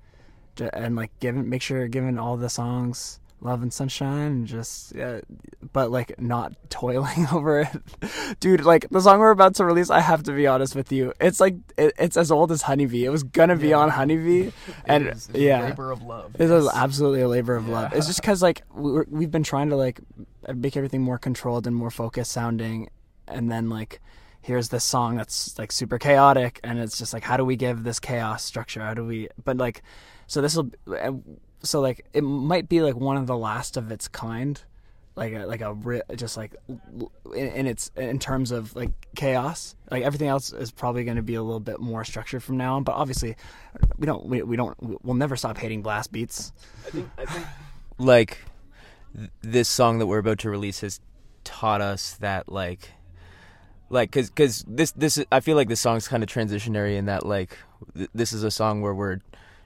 and 0.73 0.95
like 0.95 1.11
giving 1.19 1.47
make 1.47 1.61
sure 1.61 1.87
giving 1.87 2.17
all 2.17 2.35
the 2.35 2.49
songs 2.49 3.19
love 3.39 3.61
and 3.61 3.71
sunshine 3.71 4.31
and 4.31 4.47
just 4.47 4.95
yeah, 4.95 5.19
but 5.71 5.91
like 5.91 6.19
not 6.19 6.53
toiling 6.69 7.27
over 7.31 7.61
it 7.61 7.69
dude 8.39 8.65
like 8.65 8.89
the 8.89 8.99
song 8.99 9.19
we're 9.19 9.29
about 9.29 9.53
to 9.53 9.63
release 9.63 9.91
i 9.91 9.99
have 9.99 10.23
to 10.23 10.31
be 10.31 10.47
honest 10.47 10.75
with 10.75 10.91
you 10.91 11.13
it's 11.21 11.39
like 11.39 11.55
it, 11.77 11.93
it's 11.99 12.17
as 12.17 12.31
old 12.31 12.51
as 12.51 12.63
honeybee 12.63 13.05
it 13.05 13.09
was 13.09 13.21
gonna 13.23 13.55
be 13.55 13.73
on 13.73 13.89
honeybee 13.89 14.49
and 14.85 15.27
yeah 15.33 15.67
labor 15.67 15.91
of 15.91 16.01
love. 16.01 16.35
it 16.35 16.49
is 16.49 16.67
absolutely 16.73 17.21
a 17.21 17.27
labor 17.27 17.55
of 17.55 17.67
love. 17.67 17.93
It's 17.93 18.07
just 18.07 18.21
because 18.21 18.41
like 18.41 18.63
we 18.73 18.91
we're, 18.91 19.05
we've 19.09 19.31
been 19.31 19.43
trying 19.43 19.69
to 19.69 19.75
like 19.75 19.99
make 20.53 20.77
everything 20.77 21.01
more 21.01 21.17
controlled 21.17 21.67
and 21.67 21.75
more 21.75 21.91
focused 21.91 22.31
sounding, 22.31 22.89
and 23.27 23.51
then 23.51 23.69
like 23.69 24.01
here's 24.41 24.69
this 24.69 24.83
song 24.83 25.17
that's 25.17 25.57
like 25.59 25.71
super 25.71 25.97
chaotic, 25.97 26.59
and 26.63 26.79
it's 26.79 26.97
just 26.97 27.13
like 27.13 27.23
how 27.23 27.37
do 27.37 27.45
we 27.45 27.55
give 27.55 27.83
this 27.83 27.99
chaos 27.99 28.43
structure? 28.43 28.81
How 28.81 28.93
do 28.93 29.05
we? 29.05 29.29
But 29.43 29.57
like, 29.57 29.83
so 30.27 30.41
this 30.41 30.55
will, 30.55 30.69
so 31.63 31.81
like 31.81 32.05
it 32.13 32.21
might 32.21 32.69
be 32.69 32.81
like 32.81 32.95
one 32.95 33.17
of 33.17 33.27
the 33.27 33.37
last 33.37 33.77
of 33.77 33.91
its 33.91 34.07
kind. 34.07 34.61
Like 35.15 35.33
a, 35.33 35.47
like 35.47 35.61
a 35.61 35.73
ri- 35.73 36.03
just 36.15 36.37
like 36.37 36.55
in, 37.33 37.47
in 37.47 37.65
its 37.65 37.89
in 37.95 38.19
terms 38.19 38.51
of 38.51 38.75
like 38.75 38.91
chaos 39.15 39.75
like 39.89 40.03
everything 40.03 40.27
else 40.27 40.53
is 40.53 40.69
probably 40.69 41.05
going 41.05 41.17
to 41.17 41.23
be 41.23 41.33
a 41.33 41.41
little 41.41 41.59
bit 41.59 41.79
more 41.79 42.03
structured 42.03 42.43
from 42.43 42.57
now 42.57 42.75
on 42.75 42.83
but 42.83 42.91
obviously 42.91 43.35
we 43.97 44.05
don't 44.05 44.27
we, 44.27 44.43
we 44.43 44.55
don't 44.55 44.77
we'll 45.03 45.15
never 45.15 45.35
stop 45.35 45.57
hating 45.57 45.81
blast 45.81 46.11
beats 46.11 46.53
like 47.97 48.37
this 49.41 49.67
song 49.67 49.97
that 49.97 50.05
we're 50.05 50.19
about 50.19 50.37
to 50.37 50.51
release 50.51 50.81
has 50.81 50.99
taught 51.43 51.81
us 51.81 52.13
that 52.17 52.47
like 52.47 52.91
like 53.89 54.11
cuz 54.11 54.29
cuz 54.29 54.63
this 54.67 54.91
this 54.91 55.23
I 55.31 55.39
feel 55.39 55.55
like 55.55 55.67
this 55.67 55.81
song's 55.81 56.07
kind 56.07 56.21
of 56.21 56.29
transitionary 56.29 56.95
in 56.95 57.05
that 57.05 57.25
like 57.25 57.57
th- 57.95 58.09
this 58.13 58.33
is 58.33 58.43
a 58.43 58.51
song 58.51 58.81
where 58.81 58.93
we're 58.93 59.17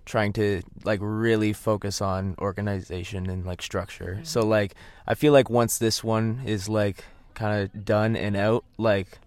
trying 0.06 0.34
to 0.34 0.62
like 0.84 0.99
really 1.02 1.54
focus 1.54 2.02
on 2.02 2.36
organization 2.39 3.30
and 3.30 3.45
like 3.45 3.62
structure. 3.62 4.20
So 4.24 4.41
like 4.45 4.76
I 5.08 5.14
feel 5.14 5.34
like 5.34 5.49
once 5.49 5.78
this 5.78 6.04
one 6.04 6.41
is 6.45 6.68
like 6.68 7.04
kind 7.34 7.62
of 7.62 7.86
done 7.86 8.16
and 8.16 8.36
out 8.36 8.66
like 8.78 9.20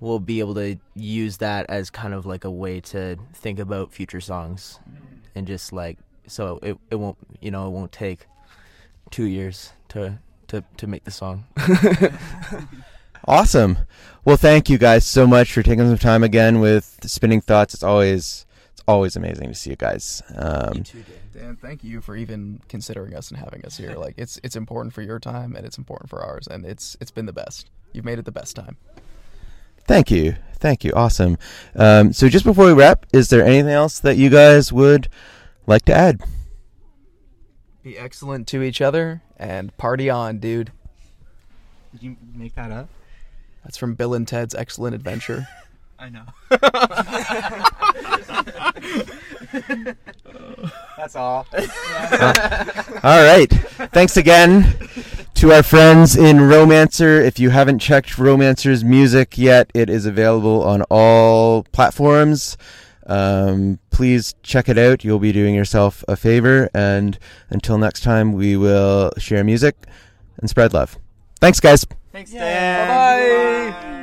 we'll 0.00 0.18
be 0.18 0.40
able 0.40 0.54
to 0.54 0.76
use 0.94 1.38
that 1.38 1.66
as 1.68 1.90
kind 1.90 2.14
of 2.14 2.26
like 2.26 2.44
a 2.44 2.50
way 2.50 2.80
to 2.80 3.16
think 3.32 3.58
about 3.58 3.92
future 3.92 4.20
songs 4.20 4.78
and 5.34 5.46
just 5.46 5.72
like 5.72 5.98
so 6.26 6.58
it 6.62 6.76
it 6.90 6.96
won't 6.96 7.16
you 7.40 7.50
know 7.50 7.66
it 7.66 7.70
won't 7.70 7.92
take 7.92 8.26
two 9.10 9.24
years 9.24 9.72
to 9.88 10.18
to 10.48 10.64
to 10.76 10.86
make 10.86 11.04
the 11.04 11.10
song. 11.10 11.44
Awesome. 13.28 13.76
Well, 14.24 14.38
thank 14.38 14.70
you 14.70 14.78
guys 14.78 15.04
so 15.04 15.26
much 15.26 15.52
for 15.52 15.62
taking 15.62 15.86
some 15.86 15.98
time 15.98 16.24
again 16.24 16.60
with 16.60 16.98
Spinning 17.02 17.42
Thoughts. 17.42 17.74
It's 17.74 17.82
always 17.82 18.46
it's 18.46 18.46
always 18.88 19.14
amazing 19.14 19.48
to 19.48 19.54
see 19.54 19.70
you 19.70 19.76
guys. 19.76 20.22
Um, 20.34 20.82
Dan, 21.34 21.56
thank 21.60 21.84
you 21.84 22.00
for 22.00 22.16
even 22.16 22.60
considering 22.68 23.14
us 23.14 23.30
and 23.30 23.38
having 23.38 23.64
us 23.64 23.76
here. 23.76 23.94
Like 23.98 24.14
it's 24.16 24.40
it's 24.42 24.54
important 24.56 24.94
for 24.94 25.02
your 25.02 25.18
time 25.18 25.56
and 25.56 25.66
it's 25.66 25.76
important 25.76 26.08
for 26.08 26.22
ours, 26.22 26.46
and 26.46 26.64
it's 26.64 26.96
it's 27.00 27.10
been 27.10 27.26
the 27.26 27.32
best. 27.32 27.68
You've 27.92 28.04
made 28.04 28.18
it 28.18 28.24
the 28.24 28.32
best 28.32 28.56
time. 28.56 28.76
Thank 29.86 30.10
you. 30.10 30.36
Thank 30.58 30.84
you. 30.84 30.92
Awesome. 30.94 31.38
Um, 31.74 32.12
so, 32.12 32.28
just 32.28 32.44
before 32.44 32.66
we 32.66 32.72
wrap, 32.72 33.06
is 33.12 33.28
there 33.30 33.44
anything 33.44 33.72
else 33.72 34.00
that 34.00 34.16
you 34.16 34.28
guys 34.28 34.72
would 34.72 35.08
like 35.66 35.84
to 35.86 35.94
add? 35.94 36.20
Be 37.82 37.98
excellent 37.98 38.46
to 38.48 38.62
each 38.62 38.80
other 38.80 39.22
and 39.36 39.76
party 39.78 40.10
on, 40.10 40.38
dude. 40.38 40.72
Did 41.92 42.02
you 42.02 42.16
make 42.34 42.54
that 42.54 42.70
up? 42.70 42.88
That's 43.64 43.76
from 43.76 43.94
Bill 43.94 44.14
and 44.14 44.28
Ted's 44.28 44.54
Excellent 44.54 44.94
Adventure. 44.94 45.48
I 45.98 46.10
know. 46.10 46.24
That's 50.96 51.16
all. 51.16 51.46
All 53.02 53.24
right. 53.24 53.48
Thanks 53.92 54.16
again 54.16 54.76
to 55.34 55.52
our 55.52 55.62
friends 55.62 56.16
in 56.16 56.40
Romancer. 56.40 57.20
If 57.20 57.38
you 57.38 57.50
haven't 57.50 57.78
checked 57.80 58.18
Romancer's 58.18 58.84
music 58.84 59.36
yet, 59.38 59.70
it 59.74 59.88
is 59.90 60.06
available 60.06 60.62
on 60.64 60.82
all 60.82 61.64
platforms. 61.72 62.56
Um, 63.06 63.78
please 63.90 64.34
check 64.42 64.68
it 64.68 64.78
out. 64.78 65.02
You'll 65.04 65.18
be 65.18 65.32
doing 65.32 65.54
yourself 65.54 66.04
a 66.06 66.16
favor. 66.16 66.68
And 66.74 67.18
until 67.50 67.78
next 67.78 68.02
time, 68.02 68.32
we 68.32 68.56
will 68.56 69.10
share 69.18 69.42
music 69.42 69.86
and 70.38 70.48
spread 70.50 70.74
love. 70.74 70.98
Thanks, 71.40 71.60
guys. 71.60 71.86
Thanks, 72.12 72.32
Dan. 72.32 73.72
Bye. 73.72 73.97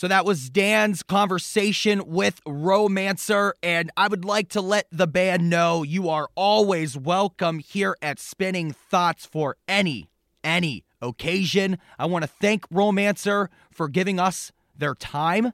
So 0.00 0.08
that 0.08 0.24
was 0.24 0.48
Dan's 0.48 1.02
conversation 1.02 2.02
with 2.06 2.40
Romancer, 2.46 3.52
and 3.62 3.90
I 3.98 4.08
would 4.08 4.24
like 4.24 4.48
to 4.52 4.62
let 4.62 4.86
the 4.90 5.06
band 5.06 5.50
know 5.50 5.82
you 5.82 6.08
are 6.08 6.30
always 6.34 6.96
welcome 6.96 7.58
here 7.58 7.94
at 8.00 8.18
Spinning 8.18 8.72
Thoughts 8.72 9.26
for 9.26 9.58
any, 9.68 10.08
any 10.42 10.84
occasion. 11.02 11.76
I 11.98 12.06
want 12.06 12.22
to 12.22 12.28
thank 12.28 12.64
Romancer 12.70 13.50
for 13.70 13.90
giving 13.90 14.18
us 14.18 14.52
their 14.74 14.94
time. 14.94 15.52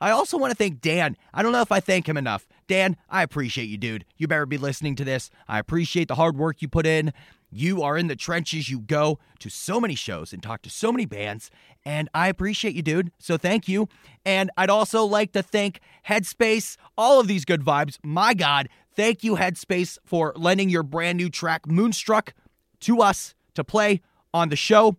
I 0.00 0.12
also 0.12 0.38
want 0.38 0.52
to 0.52 0.56
thank 0.56 0.80
Dan. 0.80 1.16
I 1.34 1.42
don't 1.42 1.50
know 1.50 1.60
if 1.60 1.72
I 1.72 1.80
thank 1.80 2.08
him 2.08 2.16
enough. 2.16 2.46
Dan, 2.68 2.96
I 3.08 3.24
appreciate 3.24 3.68
you, 3.68 3.76
dude. 3.76 4.04
You 4.16 4.28
better 4.28 4.46
be 4.46 4.56
listening 4.56 4.94
to 4.96 5.04
this. 5.04 5.30
I 5.48 5.58
appreciate 5.58 6.06
the 6.06 6.14
hard 6.14 6.36
work 6.36 6.62
you 6.62 6.68
put 6.68 6.86
in. 6.86 7.12
You 7.50 7.82
are 7.82 7.96
in 7.98 8.06
the 8.06 8.16
trenches. 8.16 8.68
You 8.68 8.80
go 8.80 9.18
to 9.40 9.48
so 9.48 9.80
many 9.80 9.94
shows 9.94 10.32
and 10.32 10.42
talk 10.42 10.62
to 10.62 10.70
so 10.70 10.92
many 10.92 11.06
bands, 11.06 11.50
and 11.84 12.08
I 12.14 12.28
appreciate 12.28 12.74
you, 12.74 12.82
dude. 12.82 13.10
So 13.18 13.36
thank 13.36 13.68
you. 13.68 13.88
And 14.24 14.50
I'd 14.56 14.70
also 14.70 15.04
like 15.04 15.32
to 15.32 15.42
thank 15.42 15.80
Headspace, 16.08 16.76
all 16.96 17.20
of 17.20 17.26
these 17.26 17.44
good 17.44 17.62
vibes. 17.62 17.98
My 18.02 18.34
God, 18.34 18.68
thank 18.94 19.24
you, 19.24 19.36
Headspace, 19.36 19.98
for 20.04 20.32
lending 20.36 20.68
your 20.68 20.82
brand 20.82 21.18
new 21.18 21.30
track, 21.30 21.66
Moonstruck, 21.66 22.34
to 22.80 23.00
us 23.00 23.34
to 23.54 23.64
play 23.64 24.00
on 24.32 24.48
the 24.48 24.56
show. 24.56 24.96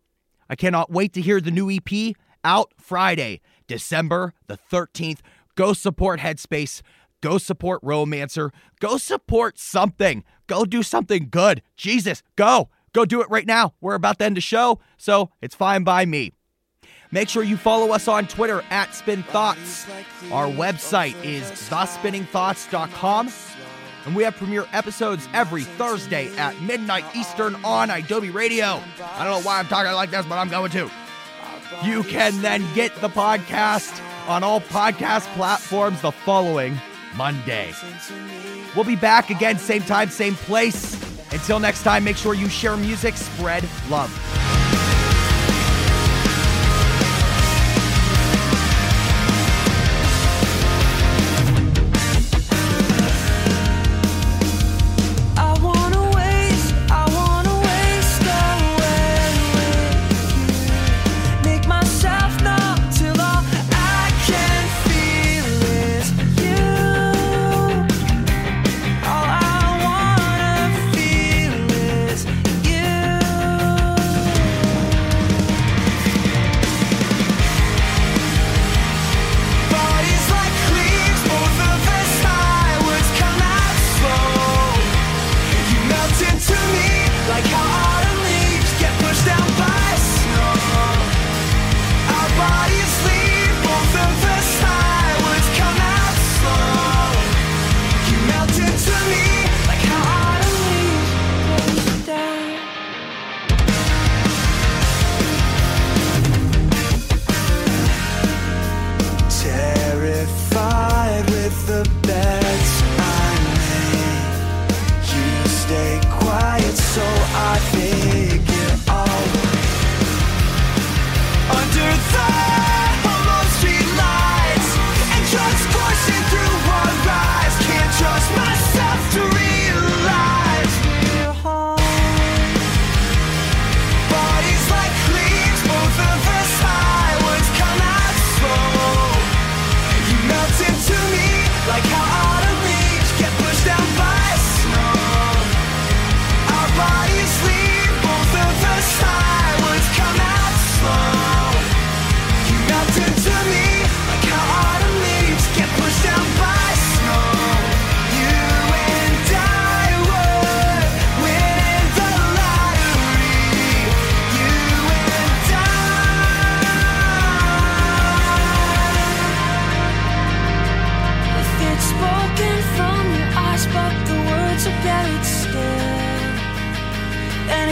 I 0.49 0.55
cannot 0.55 0.91
wait 0.91 1.13
to 1.13 1.21
hear 1.21 1.39
the 1.39 1.51
new 1.51 1.71
EP 1.71 2.15
out 2.43 2.73
Friday, 2.77 3.41
December 3.67 4.33
the 4.47 4.57
13th. 4.71 5.19
Go 5.55 5.73
support 5.73 6.19
Headspace. 6.19 6.81
Go 7.21 7.37
support 7.37 7.79
Romancer. 7.83 8.51
Go 8.79 8.97
support 8.97 9.59
something. 9.59 10.23
Go 10.47 10.65
do 10.65 10.83
something 10.83 11.27
good. 11.29 11.61
Jesus, 11.77 12.23
go. 12.35 12.69
Go 12.93 13.05
do 13.05 13.21
it 13.21 13.29
right 13.29 13.47
now. 13.47 13.73
We're 13.79 13.95
about 13.95 14.19
to 14.19 14.25
end 14.25 14.37
the 14.37 14.41
show, 14.41 14.79
so 14.97 15.29
it's 15.41 15.55
fine 15.55 15.83
by 15.83 16.05
me. 16.05 16.33
Make 17.11 17.29
sure 17.29 17.43
you 17.43 17.57
follow 17.57 17.91
us 17.91 18.07
on 18.07 18.27
Twitter 18.27 18.63
at 18.69 18.95
Spin 18.95 19.23
Thoughts. 19.23 19.85
Our 20.31 20.47
website 20.47 21.21
is 21.23 21.43
thespinningthoughts.com. 21.69 23.29
And 24.05 24.15
we 24.15 24.23
have 24.23 24.35
premiere 24.35 24.65
episodes 24.73 25.27
every 25.33 25.63
Thursday 25.63 26.35
at 26.37 26.59
midnight 26.61 27.05
Eastern 27.15 27.55
on 27.63 27.89
idobi 27.89 28.33
Radio. 28.33 28.81
I 29.13 29.23
don't 29.23 29.41
know 29.41 29.47
why 29.47 29.59
I'm 29.59 29.67
talking 29.67 29.91
like 29.91 30.09
this, 30.09 30.25
but 30.25 30.37
I'm 30.37 30.49
going 30.49 30.71
to. 30.71 30.89
You 31.83 32.03
can 32.03 32.41
then 32.41 32.65
get 32.73 32.95
the 32.95 33.09
podcast 33.09 34.01
on 34.27 34.43
all 34.43 34.61
podcast 34.61 35.31
platforms 35.33 36.01
the 36.01 36.11
following 36.11 36.79
Monday. 37.15 37.73
We'll 38.75 38.85
be 38.85 38.95
back 38.95 39.29
again, 39.29 39.57
same 39.57 39.81
time, 39.81 40.09
same 40.09 40.35
place. 40.35 40.95
Until 41.31 41.59
next 41.59 41.83
time, 41.83 42.03
make 42.03 42.17
sure 42.17 42.33
you 42.33 42.49
share 42.49 42.77
music, 42.77 43.15
spread 43.15 43.63
love. 43.89 44.60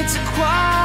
It's 0.09 0.17
a 0.17 0.25
quiet 0.33 0.78